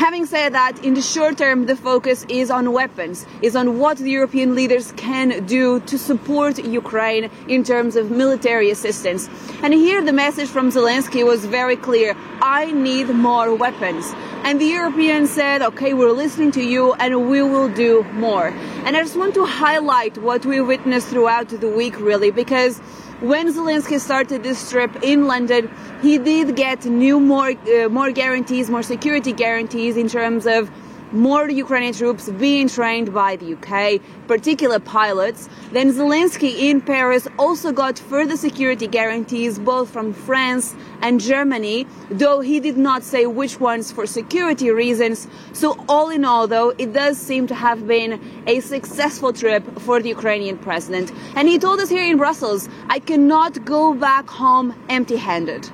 Having 0.03 0.25
said 0.25 0.53
that, 0.53 0.83
in 0.83 0.95
the 0.95 1.01
short 1.01 1.37
term, 1.37 1.65
the 1.65 1.77
focus 1.77 2.25
is 2.27 2.51
on 2.51 2.73
weapons, 2.73 3.25
is 3.41 3.55
on 3.55 3.79
what 3.79 3.95
the 3.95 4.11
European 4.11 4.53
leaders 4.53 4.91
can 4.97 5.45
do 5.45 5.79
to 5.79 5.97
support 5.97 6.57
Ukraine 6.59 7.29
in 7.47 7.63
terms 7.63 7.95
of 7.95 8.11
military 8.11 8.69
assistance. 8.69 9.29
And 9.63 9.73
here 9.73 10.03
the 10.03 10.11
message 10.11 10.49
from 10.49 10.71
Zelensky 10.71 11.25
was 11.25 11.45
very 11.45 11.77
clear. 11.77 12.17
I 12.41 12.69
need 12.73 13.07
more 13.11 13.55
weapons. 13.55 14.11
And 14.43 14.59
the 14.59 14.65
Europeans 14.65 15.29
said, 15.29 15.61
okay, 15.61 15.93
we're 15.93 16.11
listening 16.11 16.51
to 16.51 16.61
you 16.61 16.91
and 16.95 17.29
we 17.29 17.41
will 17.41 17.69
do 17.69 18.03
more. 18.11 18.47
And 18.83 18.97
I 18.97 19.03
just 19.03 19.15
want 19.15 19.33
to 19.35 19.45
highlight 19.45 20.17
what 20.17 20.45
we 20.45 20.59
witnessed 20.59 21.07
throughout 21.07 21.47
the 21.47 21.69
week, 21.69 21.97
really, 22.01 22.29
because 22.29 22.81
when 23.23 23.47
Zelensky 23.53 24.01
started 24.01 24.43
this 24.43 24.69
trip 24.69 24.91
in 25.01 25.27
London, 25.27 25.71
he 26.01 26.17
did 26.17 26.57
get 26.57 26.83
new 26.85 27.21
more 27.21 27.51
uh, 27.51 27.87
more 27.87 28.11
guarantees, 28.11 28.69
more 28.69 28.83
security 28.83 29.31
guarantees 29.31 29.95
in 29.95 30.09
terms 30.09 30.45
of 30.45 30.69
more 31.12 31.48
Ukrainian 31.48 31.94
troops 31.94 32.28
being 32.28 32.68
trained 32.68 33.14
by 33.14 33.36
the 33.36 33.54
UK, 33.54 34.00
particular 34.26 34.78
pilots. 34.78 35.48
Then 35.72 35.92
Zelensky 35.92 36.58
in 36.68 36.80
Paris 36.80 37.26
also 37.38 37.72
got 37.72 37.98
further 37.98 38.36
security 38.36 38.86
guarantees 38.86 39.58
both 39.58 39.90
from 39.90 40.12
France 40.12 40.74
and 41.00 41.20
Germany, 41.20 41.86
though 42.10 42.40
he 42.40 42.60
did 42.60 42.76
not 42.76 43.02
say 43.02 43.26
which 43.26 43.58
ones 43.60 43.90
for 43.90 44.06
security 44.06 44.70
reasons. 44.70 45.26
So 45.52 45.82
all 45.88 46.10
in 46.10 46.24
all, 46.24 46.46
though, 46.46 46.74
it 46.78 46.92
does 46.92 47.16
seem 47.18 47.46
to 47.46 47.54
have 47.54 47.86
been 47.86 48.20
a 48.46 48.60
successful 48.60 49.32
trip 49.32 49.64
for 49.80 50.00
the 50.02 50.10
Ukrainian 50.10 50.58
president. 50.58 51.12
And 51.36 51.48
he 51.48 51.58
told 51.58 51.80
us 51.80 51.88
here 51.88 52.04
in 52.04 52.16
Brussels, 52.18 52.68
I 52.88 52.98
cannot 52.98 53.64
go 53.64 53.94
back 53.94 54.28
home 54.28 54.74
empty-handed. 54.88 55.70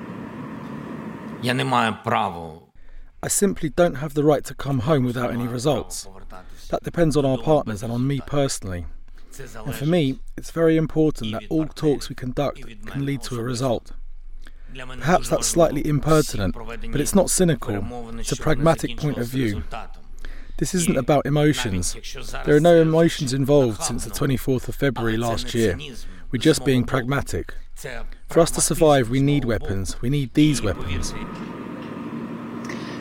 Я 1.41 1.53
не 1.53 1.63
маю 1.63 1.95
права 2.03 2.48
I 3.22 3.28
simply 3.28 3.68
don't 3.68 3.96
have 3.96 4.14
the 4.14 4.24
right 4.24 4.44
to 4.44 4.54
come 4.54 4.80
home 4.80 5.04
without 5.04 5.30
any 5.30 5.46
results. 5.46 6.08
That 6.70 6.82
depends 6.82 7.16
on 7.16 7.24
our 7.26 7.38
partners 7.38 7.82
and 7.82 7.92
on 7.92 8.06
me 8.06 8.20
personally. 8.26 8.86
And 9.64 9.74
for 9.74 9.86
me, 9.86 10.20
it's 10.36 10.50
very 10.50 10.76
important 10.76 11.32
that 11.32 11.44
all 11.50 11.66
talks 11.66 12.08
we 12.08 12.14
conduct 12.14 12.62
can 12.86 13.04
lead 13.04 13.22
to 13.22 13.38
a 13.38 13.42
result. 13.42 13.92
Perhaps 14.74 15.28
that's 15.28 15.46
slightly 15.46 15.86
impertinent, 15.86 16.54
but 16.54 17.00
it's 17.00 17.14
not 17.14 17.28
cynical, 17.28 17.84
it's 18.18 18.32
a 18.32 18.36
pragmatic 18.36 18.96
point 18.96 19.18
of 19.18 19.26
view. 19.26 19.64
This 20.58 20.74
isn't 20.74 20.96
about 20.96 21.26
emotions. 21.26 21.96
There 22.44 22.54
are 22.54 22.60
no 22.60 22.80
emotions 22.80 23.32
involved 23.32 23.82
since 23.82 24.04
the 24.04 24.10
24th 24.10 24.68
of 24.68 24.74
February 24.74 25.16
last 25.16 25.54
year. 25.54 25.78
We're 26.30 26.38
just 26.38 26.64
being 26.64 26.84
pragmatic. 26.84 27.54
For 28.28 28.40
us 28.40 28.50
to 28.52 28.60
survive, 28.60 29.10
we 29.10 29.20
need 29.20 29.44
weapons. 29.44 30.00
We 30.00 30.10
need 30.10 30.34
these 30.34 30.62
weapons. 30.62 31.14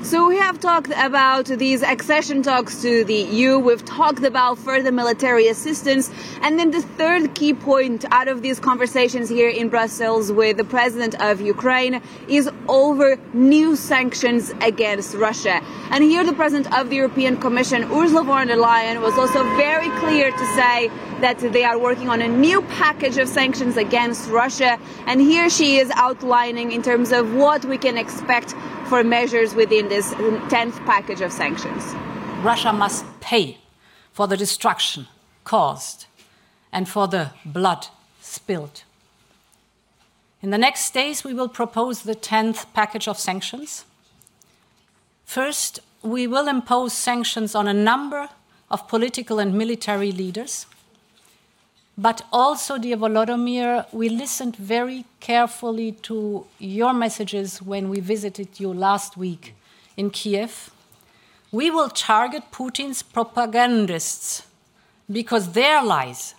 So 0.09 0.25
we 0.27 0.37
have 0.37 0.59
talked 0.59 0.91
about 0.95 1.45
these 1.45 1.83
accession 1.83 2.41
talks 2.41 2.81
to 2.81 3.03
the 3.03 3.13
EU. 3.13 3.59
We've 3.59 3.85
talked 3.85 4.23
about 4.23 4.57
further 4.57 4.91
military 4.91 5.49
assistance. 5.49 6.09
And 6.41 6.57
then 6.57 6.71
the 6.71 6.81
third 6.81 7.35
key 7.35 7.53
point 7.53 8.05
out 8.09 8.27
of 8.27 8.41
these 8.41 8.59
conversations 8.59 9.29
here 9.29 9.49
in 9.49 9.69
Brussels 9.69 10.31
with 10.31 10.57
the 10.57 10.63
president 10.63 11.13
of 11.21 11.41
Ukraine 11.41 12.01
is 12.27 12.49
over 12.67 13.19
new 13.33 13.75
sanctions 13.75 14.51
against 14.61 15.13
Russia. 15.13 15.61
And 15.91 16.03
here 16.03 16.23
the 16.23 16.33
president 16.33 16.73
of 16.75 16.89
the 16.89 16.95
European 16.95 17.37
Commission, 17.37 17.83
Ursula 17.83 18.23
von 18.23 18.47
der 18.47 18.55
Leyen, 18.57 19.03
was 19.03 19.15
also 19.15 19.43
very 19.57 19.89
clear 19.99 20.31
to 20.31 20.45
say 20.55 20.89
that 21.21 21.37
they 21.37 21.63
are 21.63 21.77
working 21.77 22.09
on 22.09 22.23
a 22.23 22.27
new 22.27 22.63
package 22.63 23.19
of 23.19 23.27
sanctions 23.27 23.77
against 23.77 24.27
Russia. 24.31 24.79
And 25.05 25.21
here 25.21 25.51
she 25.51 25.77
is 25.77 25.91
outlining 25.93 26.71
in 26.71 26.81
terms 26.81 27.11
of 27.11 27.35
what 27.35 27.63
we 27.65 27.77
can 27.77 27.95
expect 27.95 28.55
for 28.89 29.03
measures 29.03 29.53
within 29.53 29.87
this 29.87 30.11
10th 30.49 30.83
package 30.87 31.21
of 31.21 31.31
sanctions. 31.31 31.93
Russia 32.43 32.73
must 32.73 33.05
pay 33.19 33.59
for 34.11 34.27
the 34.27 34.35
destruction 34.35 35.07
caused 35.43 36.07
and 36.71 36.89
for 36.89 37.07
the 37.07 37.29
blood 37.45 37.85
spilled. 38.19 38.83
In 40.41 40.49
the 40.49 40.57
next 40.57 40.91
days, 40.91 41.23
we 41.23 41.35
will 41.35 41.49
propose 41.49 42.01
the 42.01 42.15
10th 42.15 42.65
package 42.73 43.07
of 43.07 43.19
sanctions. 43.19 43.85
First, 45.23 45.79
we 46.01 46.25
will 46.25 46.47
impose 46.47 46.93
sanctions 46.93 47.53
on 47.53 47.67
a 47.67 47.73
number 47.73 48.29
of 48.71 48.87
political 48.87 49.37
and 49.37 49.53
military 49.53 50.11
leaders 50.11 50.65
but 51.99 52.21
also, 52.31 52.77
dear 52.77 52.95
Volodymyr, 52.95 53.85
we 53.91 54.07
listened 54.07 54.55
very 54.55 55.03
carefully 55.19 55.91
to 56.03 56.45
your 56.57 56.93
messages 56.93 57.61
when 57.61 57.89
we 57.89 57.99
visited 57.99 58.57
you 58.57 58.73
last 58.73 59.17
week 59.17 59.53
in 59.97 60.09
Kiev. 60.09 60.71
We 61.51 61.69
will 61.69 61.89
target 61.89 62.43
Putin's 62.53 63.03
propagandists 63.03 64.43
because 65.11 65.51
their 65.51 65.83
lies 65.83 66.35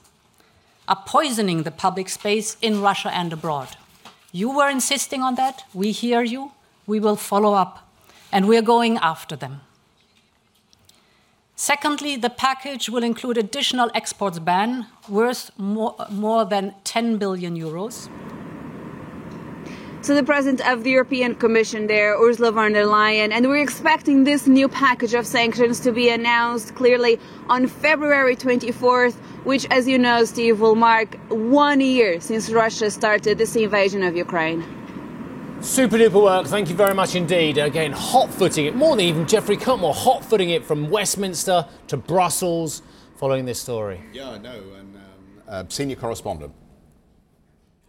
are 0.88 1.02
poisoning 1.04 1.64
the 1.64 1.70
public 1.70 2.08
space 2.08 2.56
in 2.62 2.80
Russia 2.80 3.12
and 3.12 3.30
abroad. 3.30 3.76
You 4.32 4.56
were 4.56 4.70
insisting 4.70 5.20
on 5.20 5.34
that. 5.34 5.64
We 5.74 5.90
hear 5.92 6.22
you. 6.22 6.52
We 6.86 7.00
will 7.00 7.16
follow 7.16 7.52
up. 7.52 7.86
And 8.32 8.48
we're 8.48 8.62
going 8.62 8.96
after 8.96 9.36
them. 9.36 9.60
Secondly, 11.60 12.16
the 12.16 12.30
package 12.30 12.88
will 12.88 13.02
include 13.02 13.36
additional 13.36 13.90
exports 13.94 14.38
ban 14.38 14.86
worth 15.10 15.50
more, 15.58 15.94
more 16.10 16.46
than 16.46 16.74
10 16.84 17.18
billion 17.18 17.54
euros. 17.54 18.08
So 20.00 20.14
the 20.14 20.22
president 20.22 20.66
of 20.66 20.84
the 20.84 20.90
European 20.92 21.34
Commission 21.34 21.86
there, 21.86 22.16
Ursula 22.18 22.52
von 22.52 22.72
der 22.72 22.86
Leyen, 22.86 23.30
and 23.30 23.46
we're 23.46 23.62
expecting 23.62 24.24
this 24.24 24.46
new 24.46 24.70
package 24.70 25.12
of 25.12 25.26
sanctions 25.26 25.80
to 25.80 25.92
be 25.92 26.08
announced 26.08 26.74
clearly 26.76 27.20
on 27.50 27.66
February 27.66 28.36
24th, 28.36 29.16
which, 29.44 29.66
as 29.70 29.86
you 29.86 29.98
know, 29.98 30.24
Steve, 30.24 30.60
will 30.60 30.76
mark 30.76 31.18
one 31.28 31.82
year 31.82 32.20
since 32.20 32.48
Russia 32.48 32.90
started 32.90 33.36
this 33.36 33.54
invasion 33.54 34.02
of 34.02 34.16
Ukraine. 34.16 34.64
Super 35.62 35.98
duper 35.98 36.22
work. 36.22 36.46
Thank 36.46 36.70
you 36.70 36.74
very 36.74 36.94
much 36.94 37.14
indeed. 37.14 37.58
Again, 37.58 37.92
hot 37.92 38.30
footing 38.32 38.64
it 38.66 38.74
more 38.74 38.96
than 38.96 39.04
even 39.04 39.26
Jeffrey 39.26 39.56
Cutmore, 39.56 39.94
hot 39.94 40.24
footing 40.24 40.50
it 40.50 40.64
from 40.64 40.88
Westminster 40.88 41.66
to 41.88 41.96
Brussels 41.98 42.82
following 43.16 43.44
this 43.44 43.60
story. 43.60 44.00
Yeah, 44.12 44.30
I 44.30 44.38
know. 44.38 44.62
And 44.78 44.96
um, 44.96 45.02
uh, 45.46 45.64
senior 45.68 45.96
correspondent. 45.96 46.52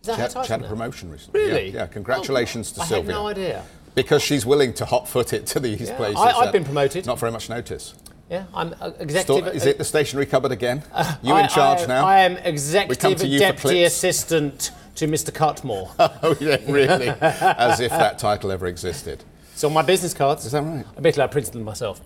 Is 0.02 0.08
that 0.08 0.16
she, 0.32 0.38
had, 0.38 0.46
she 0.46 0.52
had 0.52 0.62
a 0.64 0.68
promotion 0.68 1.12
recently. 1.12 1.40
Really? 1.40 1.70
Yeah, 1.70 1.80
yeah. 1.82 1.88
congratulations 1.88 2.72
Oh, 2.74 2.76
to 2.76 2.82
I 2.82 2.86
Silvia. 2.86 3.12
I 3.12 3.14
had 3.16 3.22
no 3.22 3.28
idea. 3.28 3.66
Because 3.96 4.22
she's 4.22 4.46
willing 4.46 4.74
to 4.76 4.86
hot 4.86 5.08
foot 5.08 5.32
it 5.34 5.46
to 5.48 5.60
these 5.60 5.90
Yeah, 5.90 5.96
places. 5.98 6.18
I- 6.22 6.32
I've 6.32 6.50
uh, 6.50 6.52
been 6.52 6.66
promoted. 6.66 7.06
Not 7.06 7.20
very 7.20 7.32
much 7.32 7.50
notice. 7.50 7.96
Yeah, 8.30 8.46
I'm 8.54 8.74
uh, 8.82 8.92
executive. 9.00 9.46
Sto- 9.46 9.56
is 9.56 9.66
it 9.66 9.78
the 9.78 9.84
stationery 9.84 10.26
cupboard 10.26 10.52
again? 10.52 10.84
you 11.24 11.34
I- 11.34 11.44
in 11.44 11.50
charge 11.50 11.82
I- 11.82 11.86
now? 11.86 12.06
I 12.06 12.20
am 12.20 12.38
executive 12.38 13.18
to 13.20 13.28
you 13.28 13.40
for 13.40 13.46
deputy 13.46 13.84
assistant 13.84 14.72
to 14.96 15.08
Mr. 15.08 15.32
Cutmore. 15.32 15.92
oh, 16.00 16.36
yeah, 16.40 16.58
really? 16.68 17.10
As 17.22 17.80
if 17.80 17.92
that 17.92 18.20
title 18.20 18.52
ever 18.52 18.68
existed. 18.68 19.24
It's 19.54 19.64
on 19.64 19.74
my 19.74 19.82
business 19.82 20.14
cards. 20.14 20.46
Is 20.46 20.54
that 20.54 20.64
right? 20.64 20.86
I 20.98 21.02
bet 21.02 21.20
I 21.20 21.28
printed 21.28 21.54
them 21.54 21.64
myself. 21.64 22.02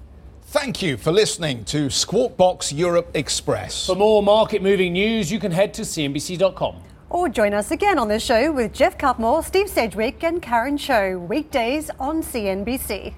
Thank 0.47 0.81
you 0.81 0.95
for 0.95 1.11
listening 1.11 1.65
to 1.65 1.89
Squawk 1.89 2.37
Box 2.37 2.71
Europe 2.71 3.11
Express. 3.13 3.85
For 3.85 3.95
more 3.95 4.23
market 4.23 4.61
moving 4.61 4.93
news, 4.93 5.31
you 5.31 5.39
can 5.39 5.51
head 5.51 5.73
to 5.75 5.81
cnbc.com. 5.81 6.75
Or 7.09 7.29
join 7.29 7.53
us 7.53 7.71
again 7.71 7.99
on 7.99 8.07
the 8.07 8.19
show 8.19 8.51
with 8.51 8.73
Jeff 8.73 8.97
Cutmore, 8.97 9.43
Steve 9.43 9.69
Sedgwick, 9.69 10.23
and 10.23 10.41
Karen 10.41 10.77
Tso, 10.77 11.17
weekdays 11.17 11.89
on 11.99 12.21
CNBC. 12.21 13.13